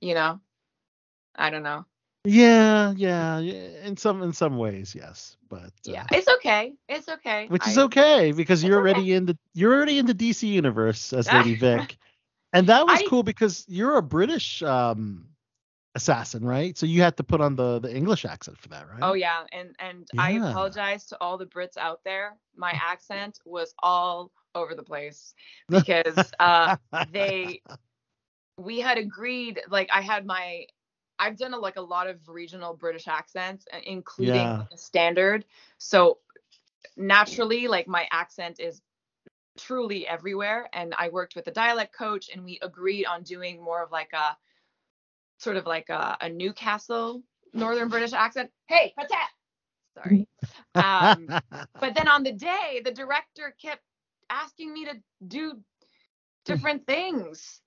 You 0.02 0.14
know, 0.16 0.40
I 1.36 1.50
don't 1.50 1.64
know. 1.64 1.86
Yeah, 2.26 2.94
yeah, 2.98 3.40
yeah. 3.40 3.86
In 3.86 3.98
some 3.98 4.22
in 4.22 4.34
some 4.34 4.58
ways, 4.58 4.96
yes, 4.96 5.38
but 5.50 5.74
uh, 5.88 5.94
Yeah, 5.94 6.06
it's 6.12 6.28
okay. 6.28 6.76
It's 6.88 7.08
okay. 7.10 7.48
which 7.48 7.68
is 7.68 7.78
I- 7.78 7.84
okay 7.86 8.32
because 8.32 8.64
you're 8.64 8.78
okay. 8.78 8.80
already 8.80 9.14
in 9.14 9.26
the 9.26 9.38
you're 9.54 9.74
already 9.74 9.98
in 9.98 10.06
the 10.06 10.14
DC 10.14 10.48
universe 10.48 11.14
as 11.14 11.32
Lady 11.32 11.54
Vic, 11.56 11.98
and 12.54 12.68
that 12.68 12.88
was 12.88 13.02
I- 13.02 13.04
cool 13.04 13.24
because 13.24 13.66
you're 13.68 13.98
a 13.98 14.02
British 14.04 14.62
um 14.64 15.30
assassin, 15.96 16.46
right? 16.46 16.78
So 16.78 16.86
you 16.86 17.02
had 17.02 17.18
to 17.18 17.24
put 17.24 17.42
on 17.42 17.56
the 17.56 17.80
the 17.80 17.94
English 17.96 18.26
accent 18.26 18.58
for 18.58 18.70
that, 18.70 18.88
right? 18.90 19.02
Oh 19.02 19.14
yeah, 19.14 19.46
and 19.52 19.76
and 19.80 20.10
I 20.18 20.32
apologize 20.32 21.06
to 21.08 21.18
all 21.22 21.38
the 21.38 21.46
Brits 21.46 21.78
out 21.78 22.04
there. 22.04 22.38
My 22.56 22.72
accent 22.82 23.40
was 23.46 23.74
all 23.80 24.32
over 24.56 24.76
the 24.76 24.84
place 24.84 25.34
because 25.70 26.32
uh 26.40 26.72
they 27.04 27.64
we 28.60 28.80
had 28.80 28.98
agreed 28.98 29.62
like 29.70 29.90
I 29.94 30.02
had 30.02 30.26
my 30.26 30.66
I've 31.20 31.38
done 31.38 31.54
a, 31.54 31.58
like 31.58 31.78
a 31.78 31.82
lot 31.82 32.08
of 32.08 32.28
regional 32.28 32.74
British 32.76 33.08
accents 33.08 33.66
uh, 33.74 33.80
including 33.86 34.34
Yeah. 34.34 34.64
the 34.72 34.78
standard. 34.78 35.46
So 35.78 36.20
naturally 36.98 37.68
like 37.68 37.88
my 37.88 38.08
accent 38.12 38.60
is 38.60 38.82
truly 39.58 40.08
everywhere 40.08 40.70
and 40.74 40.94
I 40.98 41.10
worked 41.10 41.36
with 41.36 41.48
a 41.48 41.52
dialect 41.52 41.96
coach 41.98 42.30
and 42.34 42.44
we 42.46 42.60
agreed 42.62 43.06
on 43.06 43.24
doing 43.24 43.64
more 43.64 43.84
of 43.84 43.92
like 43.92 44.14
a 44.14 44.38
sort 45.40 45.58
of 45.58 45.66
like 45.66 45.90
a, 45.90 46.18
a 46.22 46.30
Newcastle 46.30 47.24
northern 47.54 47.90
British 47.90 48.14
accent. 48.14 48.52
Hey, 48.68 48.94
patat. 49.00 49.30
Sorry. 49.96 50.28
Um 50.78 51.34
but 51.80 51.96
then 51.96 52.08
on 52.08 52.24
the 52.24 52.34
day 52.34 52.82
the 52.84 52.92
director 52.92 53.56
kept 53.62 53.82
asking 54.30 54.74
me 54.74 54.86
to 54.86 54.96
do 55.28 55.60
different 56.46 56.86
things 56.88 57.62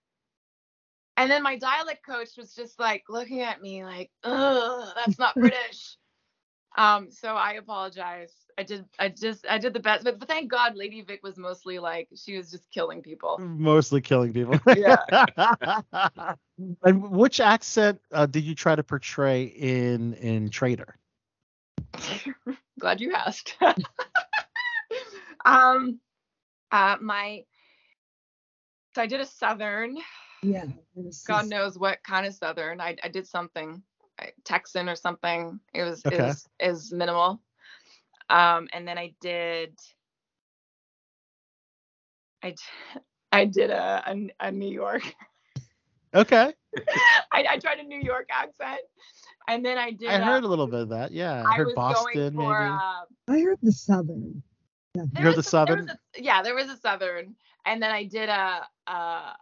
and 1.16 1.31
then 1.31 1.42
my 1.42 1.57
dialect 1.57 2.05
coach 2.05 2.31
was 2.37 2.55
just 2.55 2.79
like 2.79 3.05
looking 3.09 3.40
at 3.40 3.61
me 3.61 3.85
like 3.85 4.11
ugh 4.25 4.88
that's 4.96 5.18
not 5.18 5.35
british 5.35 5.96
um 6.79 7.11
so 7.11 7.35
i 7.35 7.53
apologize 7.53 8.33
i 8.57 8.62
did 8.62 8.85
i 8.98 9.09
just 9.09 9.46
i 9.48 9.59
did 9.59 9.75
the 9.75 9.81
best 9.81 10.05
but, 10.05 10.18
but 10.18 10.29
thank 10.29 10.51
god 10.51 10.75
lady 10.75 11.03
vic 11.03 11.20
was 11.22 11.37
mostly 11.37 11.79
like 11.79 12.09
she 12.14 12.37
was 12.37 12.51
just 12.51 12.70
killing 12.70 13.03
people 13.03 13.38
Mostly 13.38 14.01
killing 14.01 14.33
people. 14.33 14.59
Yeah. 14.77 14.96
and 16.83 17.11
which 17.11 17.40
accent 17.40 18.01
uh, 18.12 18.27
did 18.27 18.44
you 18.44 18.55
try 18.55 18.75
to 18.75 18.83
portray 18.83 19.44
in 19.44 20.14
in 20.14 20.48
Trader? 20.48 20.96
glad 22.79 23.01
you 23.01 23.12
asked 23.12 23.57
um 25.44 26.01
uh 26.70 26.96
my 27.01 27.44
so 28.94 29.03
i 29.03 29.07
did 29.07 29.20
a 29.20 29.27
southern 29.27 29.96
Yeah. 30.42 30.64
was 30.94 31.22
God 31.26 31.48
knows 31.48 31.78
what 31.78 32.02
kind 32.02 32.26
of 32.26 32.35
Southern. 32.35 32.81
I, 32.81 32.96
I 33.02 33.09
did 33.09 33.26
something 33.26 33.83
I- 34.18 34.33
Texan 34.44 34.88
or 34.88 34.96
something. 34.96 35.61
It 35.72 35.83
was 35.85 36.00
it 36.05 36.14
Okay. 36.14 36.26
was 36.26 36.48
is 36.61 36.92
minimal. 36.92 37.40
Um, 38.28 38.68
and 38.72 38.87
then 38.87 38.98
I 38.98 39.14
did. 39.20 39.78
i 42.42 42.55
i 43.33 43.44
did 43.46 43.70
a 43.70 44.02
a, 44.07 44.48
a 44.48 44.52
New 44.52 44.70
York. 44.70 45.02
Okay, 46.14 46.52
I, 47.33 47.46
I 47.52 47.59
tried 47.59 47.78
a 47.78 47.83
New 47.85 47.98
York 48.02 48.28
accent, 48.31 48.81
and 49.48 49.64
then 49.64 49.78
I 49.78 49.92
did. 49.92 50.11
I 50.11 50.16
uh, 50.20 50.24
heard 50.26 50.44
a 50.44 50.46
little 50.46 50.66
bit 50.66 50.81
of 50.81 50.88
that. 50.90 51.11
Yeah, 51.11 51.42
I 51.42 51.55
I 51.55 51.57
heard 51.57 51.68
was 51.68 51.74
Boston 51.74 52.12
going 52.12 52.33
for. 52.35 52.59
maybe. 52.61 52.70
Uh, 52.70 53.00
I 53.28 53.40
heard 53.40 53.59
the 53.62 53.72
Southern. 53.72 54.42
there 54.94 55.07
You 55.16 55.22
heard 55.22 55.24
the 55.24 55.31
a- 55.31 55.33
there 55.37 55.42
Southern? 55.42 55.88
a- 55.88 55.98
yeah, 56.22 56.42
there 56.42 56.55
was 56.55 56.68
a 56.68 56.76
Southern, 56.76 57.35
and 57.64 57.83
then 57.83 57.90
I 57.92 58.05
did 58.05 58.28
a. 58.28 58.61
Uh, 58.87 59.33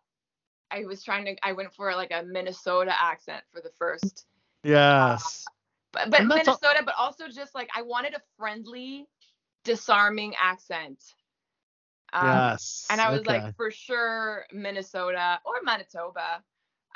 I 0.70 0.84
was 0.84 1.02
trying 1.02 1.24
to. 1.26 1.36
I 1.46 1.52
went 1.52 1.72
for 1.74 1.94
like 1.94 2.10
a 2.12 2.22
Minnesota 2.22 2.92
accent 3.00 3.42
for 3.52 3.60
the 3.60 3.70
first. 3.78 4.26
yes. 4.62 5.44
but, 5.92 6.10
but 6.10 6.20
al- 6.20 6.26
Minnesota, 6.26 6.82
but 6.84 6.94
also 6.98 7.28
just 7.28 7.54
like 7.54 7.68
I 7.74 7.82
wanted 7.82 8.14
a 8.14 8.20
friendly, 8.38 9.06
disarming 9.64 10.34
accent. 10.40 10.98
Um, 12.12 12.26
yes. 12.26 12.86
And 12.90 13.00
I 13.00 13.10
was 13.10 13.20
okay. 13.20 13.40
like, 13.42 13.56
for 13.56 13.70
sure, 13.70 14.44
Minnesota 14.52 15.40
or 15.44 15.54
Manitoba. 15.62 16.42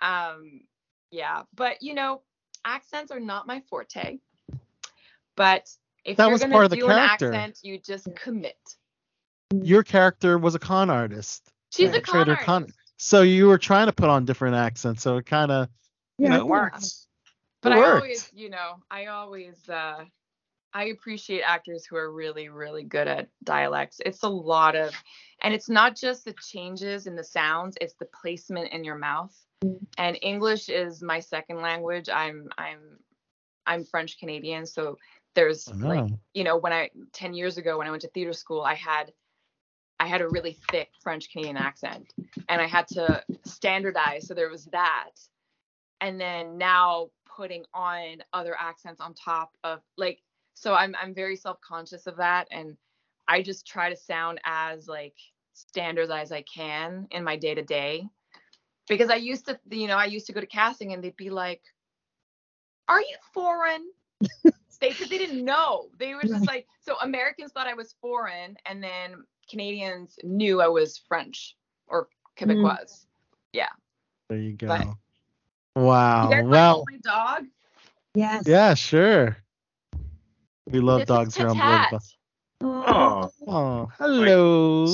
Um, 0.02 0.62
yeah, 1.10 1.42
but 1.54 1.82
you 1.82 1.94
know, 1.94 2.22
accents 2.64 3.10
are 3.12 3.20
not 3.20 3.46
my 3.46 3.60
forte. 3.68 4.18
But 5.36 5.68
if 6.04 6.16
That 6.16 6.24
you're 6.24 6.32
was 6.32 6.40
gonna 6.42 6.52
part 6.52 6.64
of 6.64 6.70
the 6.70 6.76
do 6.76 6.86
an 6.86 6.96
character. 6.96 7.32
accent, 7.32 7.58
you 7.62 7.78
just 7.78 8.08
commit. 8.14 8.56
your 9.62 9.82
character 9.84 10.36
was 10.38 10.54
a 10.54 10.58
con 10.58 10.90
artist. 10.90 11.50
She's 11.70 11.90
Yeah, 11.90 11.96
a 11.96 12.00
con 12.00 12.24
Trader 12.24 12.36
Con- 12.42 12.62
artist. 12.62 12.78
So 13.04 13.20
you 13.20 13.48
were 13.48 13.58
trying 13.58 13.86
to 13.88 13.92
put 13.92 14.08
on 14.08 14.24
different 14.24 14.56
accents, 14.56 15.02
so 15.02 15.18
it 15.18 15.26
kind 15.26 15.50
of 15.50 15.68
you 16.16 16.24
Yeah, 16.24 16.36
know 16.36 16.40
it 16.40 16.46
works. 16.46 17.06
But 17.60 17.72
it 17.72 17.74
I 17.74 17.78
worked. 17.80 17.96
always, 17.96 18.30
you 18.32 18.48
know, 18.48 18.76
I 18.90 19.06
always 19.06 19.68
uh 19.68 20.06
I 20.72 20.84
appreciate 20.84 21.42
actors 21.42 21.84
who 21.84 21.96
are 21.96 22.10
really, 22.10 22.48
really 22.48 22.82
good 22.82 23.06
at 23.06 23.28
dialects. 23.42 24.00
It's 24.06 24.22
a 24.22 24.28
lot 24.28 24.74
of 24.74 24.94
and 25.42 25.52
it's 25.52 25.68
not 25.68 25.96
just 25.96 26.24
the 26.24 26.34
changes 26.48 27.06
in 27.06 27.14
the 27.14 27.22
sounds, 27.24 27.76
it's 27.78 27.92
the 27.92 28.06
placement 28.06 28.72
in 28.72 28.84
your 28.84 28.96
mouth. 28.96 29.38
Mm. 29.62 29.84
And 29.98 30.18
English 30.22 30.70
is 30.70 31.02
my 31.02 31.20
second 31.20 31.60
language. 31.60 32.08
I'm 32.08 32.48
I'm 32.56 32.80
I'm 33.66 33.84
French 33.84 34.18
Canadian, 34.18 34.64
so 34.64 34.96
there's 35.34 35.68
like 35.68 36.10
you 36.32 36.44
know, 36.44 36.56
when 36.56 36.72
I 36.72 36.88
10 37.12 37.34
years 37.34 37.58
ago 37.58 37.76
when 37.76 37.86
I 37.86 37.90
went 37.90 38.00
to 38.00 38.08
theater 38.08 38.32
school, 38.32 38.62
I 38.62 38.76
had 38.76 39.12
I 40.00 40.06
had 40.06 40.20
a 40.20 40.28
really 40.28 40.58
thick 40.70 40.90
French 41.02 41.30
Canadian 41.30 41.56
accent 41.56 42.12
and 42.48 42.60
I 42.60 42.66
had 42.66 42.88
to 42.88 43.22
standardize. 43.44 44.26
So 44.26 44.34
there 44.34 44.50
was 44.50 44.66
that. 44.66 45.10
And 46.00 46.20
then 46.20 46.58
now 46.58 47.10
putting 47.36 47.64
on 47.72 48.18
other 48.32 48.56
accents 48.58 49.00
on 49.00 49.14
top 49.14 49.52
of 49.64 49.80
like 49.96 50.20
so 50.54 50.74
I'm 50.74 50.94
I'm 51.00 51.14
very 51.14 51.36
self-conscious 51.36 52.06
of 52.06 52.16
that 52.16 52.48
and 52.50 52.76
I 53.26 53.42
just 53.42 53.66
try 53.66 53.90
to 53.90 53.96
sound 53.96 54.40
as 54.44 54.86
like 54.86 55.14
standard 55.54 56.10
as 56.10 56.32
I 56.32 56.42
can 56.42 57.06
in 57.10 57.24
my 57.24 57.36
day 57.36 57.54
to 57.54 57.62
day. 57.62 58.08
Because 58.86 59.08
I 59.08 59.14
used 59.14 59.46
to, 59.46 59.58
you 59.70 59.86
know, 59.88 59.96
I 59.96 60.04
used 60.04 60.26
to 60.26 60.32
go 60.32 60.40
to 60.40 60.46
casting 60.46 60.92
and 60.92 61.02
they'd 61.02 61.16
be 61.16 61.30
like, 61.30 61.62
Are 62.88 63.00
you 63.00 63.16
foreign? 63.32 63.86
they 64.80 64.92
they 64.92 65.18
didn't 65.18 65.44
know. 65.44 65.88
They 65.98 66.14
were 66.14 66.22
just 66.22 66.46
like 66.46 66.66
so 66.80 66.96
Americans 67.00 67.52
thought 67.52 67.66
I 67.66 67.74
was 67.74 67.94
foreign 68.00 68.56
and 68.66 68.82
then 68.82 69.24
Canadians 69.48 70.18
knew 70.22 70.60
I 70.60 70.68
was 70.68 70.98
French 70.98 71.56
or 71.86 72.08
Quebecois. 72.38 72.78
Mm. 72.84 73.04
Yeah. 73.52 73.68
There 74.28 74.38
you 74.38 74.52
go. 74.52 74.66
But- 74.68 74.86
wow. 75.76 76.30
you 76.30 76.44
Well, 76.44 76.84
my 76.90 76.98
dog? 76.98 77.44
Yes. 78.14 78.44
yeah, 78.46 78.74
sure. 78.74 79.36
We 80.70 80.80
love 80.80 81.00
This 81.00 81.08
dogs 81.08 81.36
here 81.36 81.48
on 81.48 81.56
Below 81.56 81.66
the 81.68 81.76
Patat. 81.76 81.90
Belt. 81.90 82.02
Oh, 82.62 83.30
Oh, 83.46 83.90
hello. 83.98 84.86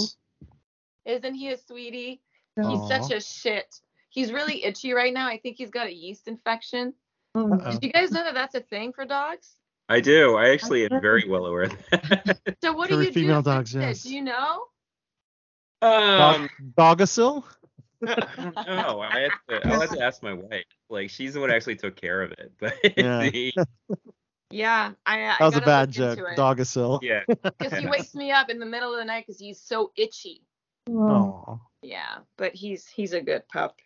Isn't 1.05 1.35
he 1.35 1.49
a 1.53 1.57
sweetie? 1.59 2.21
Aw. 2.59 2.69
He's 2.69 2.89
such 2.89 3.13
a 3.13 3.21
shit. 3.21 3.81
He's 4.09 4.33
really 4.33 4.65
itchy 4.65 4.93
right 4.93 5.13
now. 5.15 5.29
I 5.29 5.39
think 5.39 5.57
he's 5.57 5.71
got 5.71 5.87
a 5.87 5.95
yeast 5.95 6.27
infection. 6.29 6.93
oh, 7.37 7.53
Uh-oh. 7.55 7.71
Did 7.73 7.85
you 7.85 7.93
guys 7.93 8.11
know 8.11 8.25
that 8.25 8.35
that's 8.35 8.55
a 8.57 8.61
thing 8.61 8.93
for 8.93 9.05
dogs? 9.05 9.55
I 9.90 10.00
do. 10.00 10.37
I 10.37 10.50
actually 10.50 10.85
am 10.90 11.00
very 11.00 11.29
well 11.29 11.46
aware 11.46 11.62
of 11.64 11.76
that. 11.90 12.38
So 12.62 12.72
what 12.72 12.88
For 12.90 12.96
do 12.96 13.03
you 13.03 13.12
female 13.12 13.42
do? 13.42 13.50
to 13.50 13.57
dogs, 13.57 13.72
fix 13.72 13.83
it? 13.83 13.87
yes. 13.87 14.03
Do 14.05 14.14
you 14.14 14.22
know? 14.22 14.62
um, 15.83 16.48
Dog- 16.76 16.98
Dogacil? 16.98 17.44
I. 18.07 18.14
I 18.57 19.20
had 19.20 19.31
to, 19.48 19.68
I'll 19.68 19.81
have 19.81 19.90
to 19.90 20.03
ask 20.03 20.22
my 20.22 20.33
wife. 20.33 20.64
Like 20.88 21.11
she's 21.11 21.35
the 21.35 21.40
one 21.40 21.50
who 21.50 21.57
actually 21.57 21.76
took 21.76 21.96
care 21.96 22.22
of 22.22 22.33
it. 22.33 22.53
But 22.59 22.74
Yeah. 22.96 23.29
the, 23.31 23.53
Yeah, 24.50 24.92
I. 25.05 25.22
I 25.24 25.37
That 25.38 25.46
was 25.46 25.57
a 25.57 25.61
bad 25.61 25.88
look 25.88 25.94
joke. 25.96 26.18
into 26.18 26.31
it. 26.31 26.37
Dogacil. 26.38 27.00
yeah. 27.03 27.20
Because 27.59 27.79
he 27.79 27.87
wakes 27.87 28.14
me 28.14 28.31
up 28.33 28.48
in 28.50 28.59
the 28.59 28.66
middle 28.66 28.92
of 28.92 28.98
the 28.98 29.05
night 29.05 29.24
because 29.26 29.38
he's 29.40 29.61
so 29.61 29.92
itchy. 29.96 30.42
oh. 30.88 31.44
Oh. 31.48 31.61
Yeah, 31.83 32.18
but 32.37 32.55
he's 32.55 32.87
he's 32.87 33.12
a 33.14 33.20
good 33.22 33.42
pup. 33.53 33.76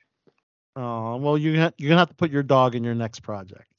Oh, 0.76 1.16
well, 1.16 1.38
you 1.38 1.60
ha- 1.60 1.70
you're 1.78 1.88
gonna 1.90 2.00
have 2.00 2.08
to 2.08 2.14
put 2.16 2.30
your 2.32 2.42
dog 2.42 2.74
in 2.74 2.82
your 2.82 2.94
next 2.96 3.20
project. 3.20 3.73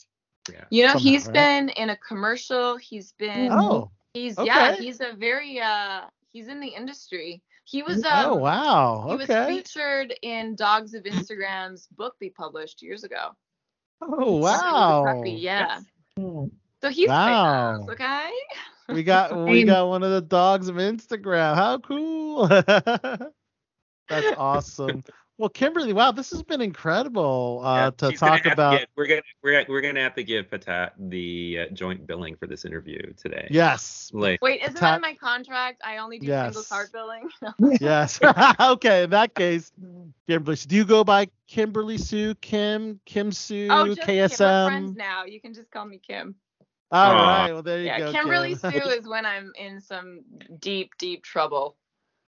Yeah. 0.51 0.63
You 0.69 0.83
know, 0.83 0.93
Somehow, 0.93 1.03
he's 1.09 1.25
right? 1.25 1.33
been 1.33 1.69
in 1.69 1.89
a 1.89 1.97
commercial. 1.97 2.77
He's 2.77 3.13
been. 3.13 3.51
Oh, 3.51 3.91
He's 4.13 4.35
yeah. 4.41 4.75
He's 4.75 5.01
a 5.01 5.13
very 5.17 5.59
uh. 5.59 6.01
He's 6.31 6.47
in 6.47 6.59
the 6.59 6.67
industry. 6.67 7.41
He 7.63 7.81
was 7.81 8.03
um. 8.03 8.31
oh, 8.31 8.35
wow. 8.35 9.07
He 9.09 9.15
was 9.15 9.27
featured 9.27 10.13
in 10.21 10.55
Dogs 10.55 10.93
of 10.93 11.03
Instagram's 11.03 11.87
book 11.87 12.15
they 12.21 12.29
published 12.29 12.81
years 12.81 13.03
ago. 13.03 13.31
Oh, 14.01 14.35
He 14.35 14.39
was 14.41 14.61
a 14.61 14.63
wow. 14.63 15.03
puppy, 15.05 15.31
yeah. 15.31 15.79
Oh. 16.19 16.49
So 16.81 16.89
he's 16.89 17.09
Wow. 17.09 17.77
famous, 17.77 17.89
okay? 17.93 18.29
We 18.89 19.03
got 19.03 19.35
we 19.45 19.63
got 19.63 19.87
one 19.87 20.03
of 20.03 20.11
the 20.11 20.21
dogs 20.21 20.67
of 20.67 20.75
Instagram. 20.75 21.55
How 21.55 21.79
cool. 21.79 22.47
That's 24.07 24.37
awesome. 24.37 25.03
Well, 25.37 25.49
Kimberly, 25.49 25.91
wow, 25.91 26.11
this 26.13 26.31
has 26.31 26.41
been 26.43 26.61
incredible 26.61 27.61
uh, 27.61 27.75
Yeah, 27.75 27.89
to 27.97 28.09
she's 28.11 28.19
gonna 28.21 28.31
talk 28.37 28.43
have 28.43 28.43
to 28.43 28.53
about. 28.53 28.79
get- 28.79 28.89
we're 28.95 29.05
gonna 29.07 29.21
we're 29.43 29.51
gonna, 29.51 29.65
we're 29.67 29.81
gonna 29.81 29.99
have 30.01 30.15
to 30.15 30.23
give 30.23 30.49
Patat 30.49 30.91
the 30.97 31.59
uh, 31.59 31.73
joint 31.73 32.07
billing 32.07 32.37
for 32.37 32.47
this 32.47 32.63
interview 32.63 33.01
today. 33.17 33.45
Yes. 33.51 34.09
Like 34.13 34.41
Wait, 34.41 34.61
isn't 34.61 34.75
Ta- 34.75 34.91
that 34.91 34.95
in 34.95 35.01
my 35.01 35.13
contract? 35.15 35.81
I 35.83 35.97
only 35.97 36.19
do 36.19 36.27
single 36.27 36.63
card 36.63 36.87
billing. 36.93 37.29
Yes. 37.81 38.17
okay. 38.61 39.03
In 39.03 39.09
that 39.09 39.35
case, 39.35 39.73
Kimberly, 40.29 40.55
do 40.67 40.75
you 40.75 40.85
go 40.85 41.03
by 41.03 41.27
Kimberly 41.47 41.97
Sue, 41.97 42.33
Kim, 42.35 43.01
Kim 43.05 43.33
Sue, 43.33 43.67
oh, 43.71 43.87
just 43.87 44.01
Kim. 44.01 44.15
We're 44.15 44.27
KSM? 44.29 44.67
friends 44.67 44.95
now. 44.95 45.25
You 45.25 45.41
can 45.41 45.53
just 45.53 45.69
call 45.69 45.83
me 45.85 45.97
Kim. 45.99 46.35
All 46.91 47.11
Aw. 47.11 47.41
right. 47.43 47.51
Well, 47.51 47.61
there 47.61 47.79
you 47.79 47.87
Yeah, 47.87 47.99
go. 47.99 48.11
Kimberly 48.13 48.55
Kim. 48.55 48.71
Sue 48.71 48.89
is 48.89 49.05
when 49.05 49.25
I'm 49.25 49.51
in 49.59 49.81
some 49.81 50.21
deep, 50.59 50.91
deep 50.97 51.23
trouble. 51.23 51.75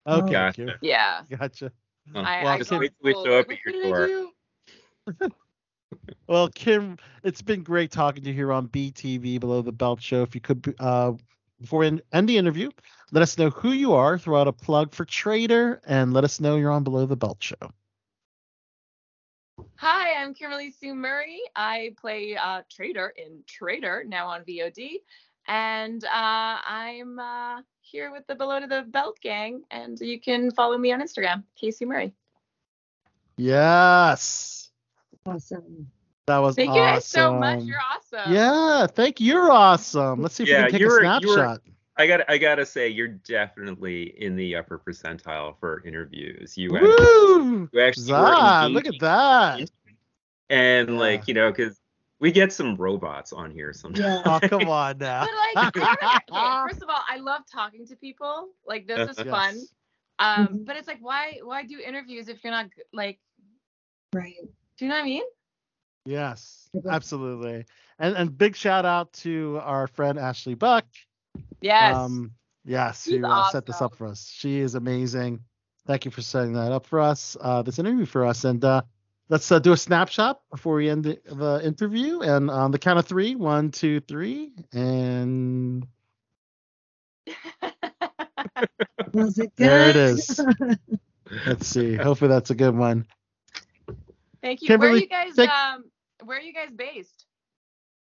okay. 0.07 0.33
Gotcha. 0.33 0.79
Yeah. 0.81 1.21
Gotcha. 1.29 1.71
I, 2.15 2.43
Well, 2.43 2.53
I 2.53 2.59
just 2.59 2.71
go 2.71 2.79
wait 2.79 2.93
to 3.03 3.13
till 3.13 3.23
we 3.23 3.29
show 3.29 3.39
up 3.39 3.51
at 3.51 3.59
your 3.65 4.29
door. 5.19 5.29
Well, 6.27 6.49
Kim, 6.49 6.99
it's 7.23 7.43
been 7.43 7.63
great 7.63 7.91
talking 7.91 8.23
to 8.23 8.29
you 8.29 8.35
here 8.35 8.53
on 8.53 8.69
BTB 8.69 9.41
Below 9.41 9.63
the 9.63 9.73
Belt 9.73 10.01
Show. 10.03 10.23
If 10.23 10.35
you 10.35 10.41
could, 10.41 10.75
uh, 10.79 11.13
before 11.61 11.81
we 11.81 12.01
end 12.13 12.29
the 12.29 12.39
interview, 12.39 12.71
let 13.13 13.23
us 13.23 13.39
know 13.39 13.51
who 13.51 13.73
you 13.73 13.93
are, 13.93 14.19
throw 14.19 14.41
out 14.41 14.49
a 14.49 14.53
plug 14.53 14.93
for 14.93 15.05
Trader, 15.05 15.81
and 15.87 16.13
let 16.13 16.25
us 16.25 16.41
know 16.41 16.57
you're 16.57 16.71
on 16.71 16.83
Below 16.85 17.07
the 17.07 17.17
Belt 17.17 17.39
Show. 17.41 17.71
Hi, 19.77 20.23
I'm 20.23 20.35
Kimberly 20.35 20.71
Sue 20.71 20.95
Murray. 20.95 21.41
I 21.55 21.95
play 22.01 22.37
uh, 22.37 22.63
Trader 22.71 23.13
in 23.17 23.43
Trader 23.47 24.05
now 24.07 24.27
on 24.29 24.43
VOD, 24.45 24.97
and 25.47 26.03
uh, 26.05 26.09
I'm 26.13 27.19
uh, 27.19 27.61
here 27.85 28.11
with 28.11 28.27
the 28.27 28.35
Below 28.35 28.61
to 28.61 28.67
the 28.67 28.83
Belt 28.83 29.19
gang, 29.21 29.63
and 29.71 29.99
you 30.01 30.21
can 30.21 30.51
follow 30.51 30.77
me 30.79 30.93
on 30.93 31.01
Instagram, 31.01 31.45
Casey 31.57 31.85
Murray. 31.85 32.13
Yes. 33.37 34.71
Awesome. 35.27 35.89
That 36.27 36.39
was 36.39 36.55
awesome. 36.55 36.57
Thank 36.57 36.71
awesome. 36.71 36.77
you 36.77 36.83
guys 36.95 37.05
so 37.05 37.35
much. 37.39 37.63
You're 37.65 37.77
awesome. 37.81 38.33
Yeah, 38.33 38.87
thank 38.87 39.21
you. 39.21 39.27
You're 39.35 39.51
awesome. 39.53 40.23
Let's 40.23 40.35
see 40.37 40.45
if 40.45 40.49
Yeah, 40.49 40.65
we 40.67 40.71
can 40.71 40.73
take 40.73 40.83
a 40.83 40.85
were- 40.87 40.91
you 41.03 41.29
were- 41.29 41.35
snapshot. 41.35 41.61
I 41.97 42.09
got 42.09 42.29
I 42.29 42.39
gotta 42.39 42.67
say 42.67 42.89
you're 42.89 43.07
definitely 43.07 44.21
in 44.21 44.35
the 44.35 44.57
upper 44.57 44.81
percentile 44.81 45.57
for 45.61 45.81
interviews. 45.87 46.59
You 46.59 46.75
actually, 46.77 46.89
Woo! 46.91 47.69
you 47.73 47.81
actually 47.81 48.11
were 48.13 48.19
Zod, 48.19 48.73
look 48.73 48.87
at 48.89 48.99
that. 48.99 49.71
and 50.51 50.89
Yeah. 50.89 50.99
like 50.99 51.29
you 51.29 51.35
know 51.35 51.53
because 51.53 51.79
we 52.21 52.31
get 52.33 52.53
some 52.53 52.77
robots 52.77 53.33
on 53.33 53.51
here 53.51 53.73
sometimes. 53.73 54.05
Yeah. 54.05 54.23
Oh, 54.25 54.41
come 54.49 54.69
on 54.69 54.99
now. 54.99 55.27
But 55.27 55.31
like, 55.57 55.75
okay, 55.77 55.87
first 56.69 56.83
of 56.83 56.89
all, 56.89 57.01
I 57.09 57.17
love 57.17 57.43
talking 57.51 57.87
to 57.87 57.97
people. 57.97 58.49
Like 58.67 58.87
this 58.87 59.07
is 59.07 59.17
Yes. 59.19 59.27
fun. 59.29 59.67
Um, 60.19 60.49
Mhm. 60.49 60.65
but 60.67 60.77
it's 60.77 60.87
like, 60.89 60.99
why 61.01 61.39
why 61.43 61.65
do 61.65 61.79
interviews 61.79 62.29
if 62.29 62.43
you're 62.45 62.53
not 62.53 62.67
like, 62.93 63.19
Right. 64.13 64.35
do 64.79 64.85
you 64.85 64.89
know 64.89 64.97
what 64.97 65.03
I 65.03 65.05
mean? 65.05 65.23
Yes, 66.07 66.69
absolutely. 66.89 67.65
And 67.99 68.17
and 68.17 68.37
big 68.37 68.57
shout 68.57 68.85
out 68.85 69.13
to 69.25 69.59
our 69.63 69.87
friend 69.87 70.19
Ashley 70.19 70.55
Buck. 70.55 70.87
Yes. 71.61 71.97
Um, 71.97 72.33
yes, 72.65 73.05
She's 73.05 73.21
who 73.21 73.27
uh, 73.27 73.43
set 73.45 73.67
this 73.67 73.81
up 73.81 73.95
for 73.95 74.07
us. 74.07 74.29
She 74.29 74.59
is 74.61 74.75
amazing. 74.75 75.41
Thank 75.87 76.05
you 76.05 76.11
for 76.11 76.23
setting 76.23 76.53
that 76.55 76.73
up 76.73 76.87
for 76.87 77.01
us, 77.01 77.37
uh, 77.41 77.63
this 77.63 77.79
interview 77.79 78.07
for 78.07 78.25
us. 78.25 78.45
And 78.45 78.65
uh, 78.65 78.83
let's 79.29 79.51
uh, 79.51 79.59
do 79.59 79.73
a 79.73 79.77
snapshot 79.77 80.41
before 80.51 80.77
we 80.77 80.89
end 80.89 81.05
the, 81.05 81.21
the 81.27 81.61
interview. 81.65 82.21
And 82.21 82.51
on 82.51 82.71
the 82.71 82.79
count 82.79 82.99
of 82.99 83.07
three, 83.07 83.35
one, 83.35 83.71
two, 83.71 84.01
three, 84.01 84.53
and 84.73 85.87
Was 89.13 89.39
it 89.39 89.55
good? 89.57 89.69
There 89.69 89.89
it 89.91 89.97
is. 89.97 90.41
let's 91.47 91.67
see. 91.67 91.95
Hopefully 91.95 92.29
that's 92.29 92.51
a 92.51 92.55
good 92.55 92.77
one. 92.77 93.07
Thank 94.43 94.63
you. 94.63 94.77
where 94.77 94.91
are 94.91 94.97
you 94.97 95.07
guys 95.07 95.35
thank- 95.35 95.51
um 95.51 95.85
where 96.25 96.39
are 96.39 96.43
you 96.43 96.53
guys 96.53 96.71
based? 96.75 97.27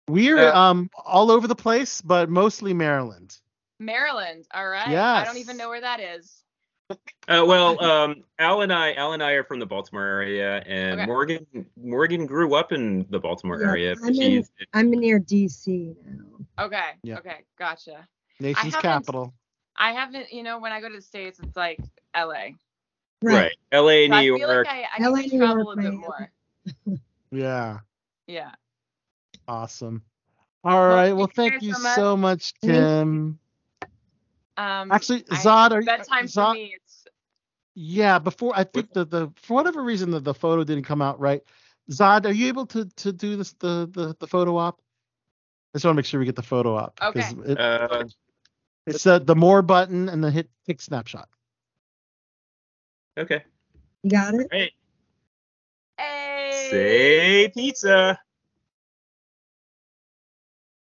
We're 0.09 0.39
Uh, 0.39 0.59
um 0.59 0.91
all 1.05 1.31
over 1.31 1.47
the 1.49 1.55
place, 1.55 2.01
but 2.01 2.29
mostly 2.29 2.75
Maryland. 2.75 3.37
Maryland. 3.81 4.47
All 4.53 4.69
right. 4.69 4.89
Yeah. 4.91 5.13
I 5.15 5.25
don't 5.25 5.39
even 5.39 5.57
know 5.57 5.69
where 5.69 5.81
that 5.81 6.01
is. 6.01 6.44
Uh, 6.91 7.43
well, 7.47 7.83
um, 7.83 8.23
Al 8.39 8.61
and 8.63 8.73
I, 8.73 8.93
Al 8.95 9.13
and 9.15 9.23
I 9.23 9.33
are 9.33 9.45
from 9.45 9.59
the 9.59 9.67
Baltimore 9.67 10.05
area, 10.05 10.59
and 10.67 11.01
Okay. 11.01 11.07
Morgan, 11.07 11.47
Morgan 11.83 12.27
grew 12.27 12.55
up 12.55 12.73
in 12.73 13.07
the 13.09 13.19
Baltimore 13.19 13.61
Yeah, 13.61 13.69
area. 13.69 13.95
I'm 14.05 14.15
in- 14.15 14.45
I'm 14.75 14.91
near 14.91 15.19
DC 15.19 15.97
now. 16.05 16.65
Okay. 16.67 16.91
Yeah. 17.03 17.19
Okay. 17.19 17.39
Gotcha. 17.59 18.07
Nation's 18.41 18.75
haven't- 18.75 18.83
capital. 18.83 19.35
I 19.77 19.93
haven't, 19.93 20.33
you 20.33 20.43
know, 20.43 20.59
when 20.59 20.73
I 20.73 20.81
go 20.81 20.89
to 20.89 20.97
the 20.97 21.03
States, 21.03 21.41
it's 21.43 21.57
like 21.57 21.81
LA. 22.15 22.51
right. 23.23 23.53
L.A., 23.73 24.07
So 24.09 24.21
New 24.21 24.35
I 24.35 24.39
York. 24.39 24.67
like 24.67 24.77
I, 24.77 24.87
I 25.05 25.09
LA, 25.09 25.17
need 25.21 25.33
New 25.33 25.39
travel 25.39 25.65
York, 25.65 25.79
a 25.79 25.81
bit 25.81 25.85
Miami. 25.95 25.97
more. 25.97 26.99
Yeah. 27.33 27.79
Yeah. 28.29 28.51
Awesome. 29.49 30.03
All 30.63 30.87
right. 30.89 31.13
Well, 31.13 31.27
thank 31.27 31.53
thank 31.55 31.63
you 31.63 31.69
you 31.69 31.75
so 31.75 31.83
much. 31.83 31.95
so 31.97 32.17
much, 32.17 32.53
Thank 32.63 32.75
you. 32.75 32.81
Kim. 32.81 33.39
Um 34.57 34.93
Actually, 34.93 35.25
I- 35.31 35.37
Zod, 35.37 35.71
are 35.73 35.81
you? 35.81 35.87
bedtime 35.87 36.27
for 36.29 36.41
Zod, 36.41 36.55
me. 36.55 36.75
It's 36.77 37.07
yeah. 37.75 38.19
Before 38.19 38.53
I 38.55 38.65
think 38.65 38.93
the 38.93 39.05
the 39.05 39.31
for 39.37 39.55
whatever 39.55 39.83
reason 39.83 40.11
the, 40.11 40.21
the 40.21 40.35
photo 40.35 40.63
didn't 40.65 40.85
come 40.85 41.03
out 41.03 41.19
right. 41.21 41.43
Zod, 41.91 42.25
are 42.27 42.33
you 42.33 42.47
able 42.49 42.67
to 42.67 42.85
to 42.97 43.13
do 43.13 43.37
this 43.37 43.53
the 43.55 43.89
the, 43.93 44.15
the 44.21 44.27
photo 44.27 44.57
op? 44.57 44.81
I 45.75 45.79
just 45.79 45.85
want 45.85 45.95
to 45.95 45.99
make 45.99 46.07
sure 46.07 46.21
we 46.21 46.27
get 46.27 46.37
the 46.37 46.43
photo 46.43 46.77
op. 46.77 46.99
Okay. 47.03 47.29
It, 47.47 47.59
Uh, 47.59 48.05
it's 48.87 49.03
the 49.03 49.19
the 49.19 49.35
more 49.35 49.61
button 49.63 50.09
and 50.09 50.23
the 50.23 50.31
hit 50.31 50.49
take 50.67 50.81
snapshot. 50.81 51.29
okay. 53.19 53.43
Got 54.07 54.35
it? 54.35 54.49
Right. 54.53 54.73
hey. 55.99 56.69
Say 56.71 57.49
pizza. 57.55 58.19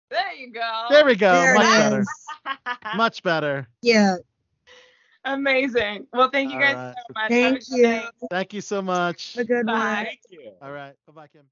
There 0.09 0.33
you 0.33 0.51
go. 0.51 0.85
There 0.89 1.05
we 1.05 1.15
go. 1.15 1.31
There 1.31 1.53
it 1.55 1.57
Much 1.57 1.65
better. 1.65 1.99
is. 2.01 2.07
Much 2.97 3.23
better. 3.23 3.67
Yeah. 3.81 4.17
Amazing. 5.25 6.07
Well, 6.13 6.29
thank 6.29 6.49
you 6.51 6.55
All 6.55 6.61
guys 6.61 6.75
right. 6.75 6.95
so 6.97 7.13
much. 7.13 7.29
Thank 7.29 7.69
you. 7.69 7.83
day. 7.83 8.09
Thank 8.29 8.53
you 8.53 8.61
so 8.61 8.81
much. 8.81 9.35
A 9.37 9.43
good 9.43 9.65
one. 9.67 9.79
Bye. 9.79 10.03
Thank 10.05 10.19
you. 10.29 10.51
All 10.61 10.71
right. 10.71 10.93
Bye 11.07 11.13
bye, 11.13 11.27
Kim. 11.27 11.43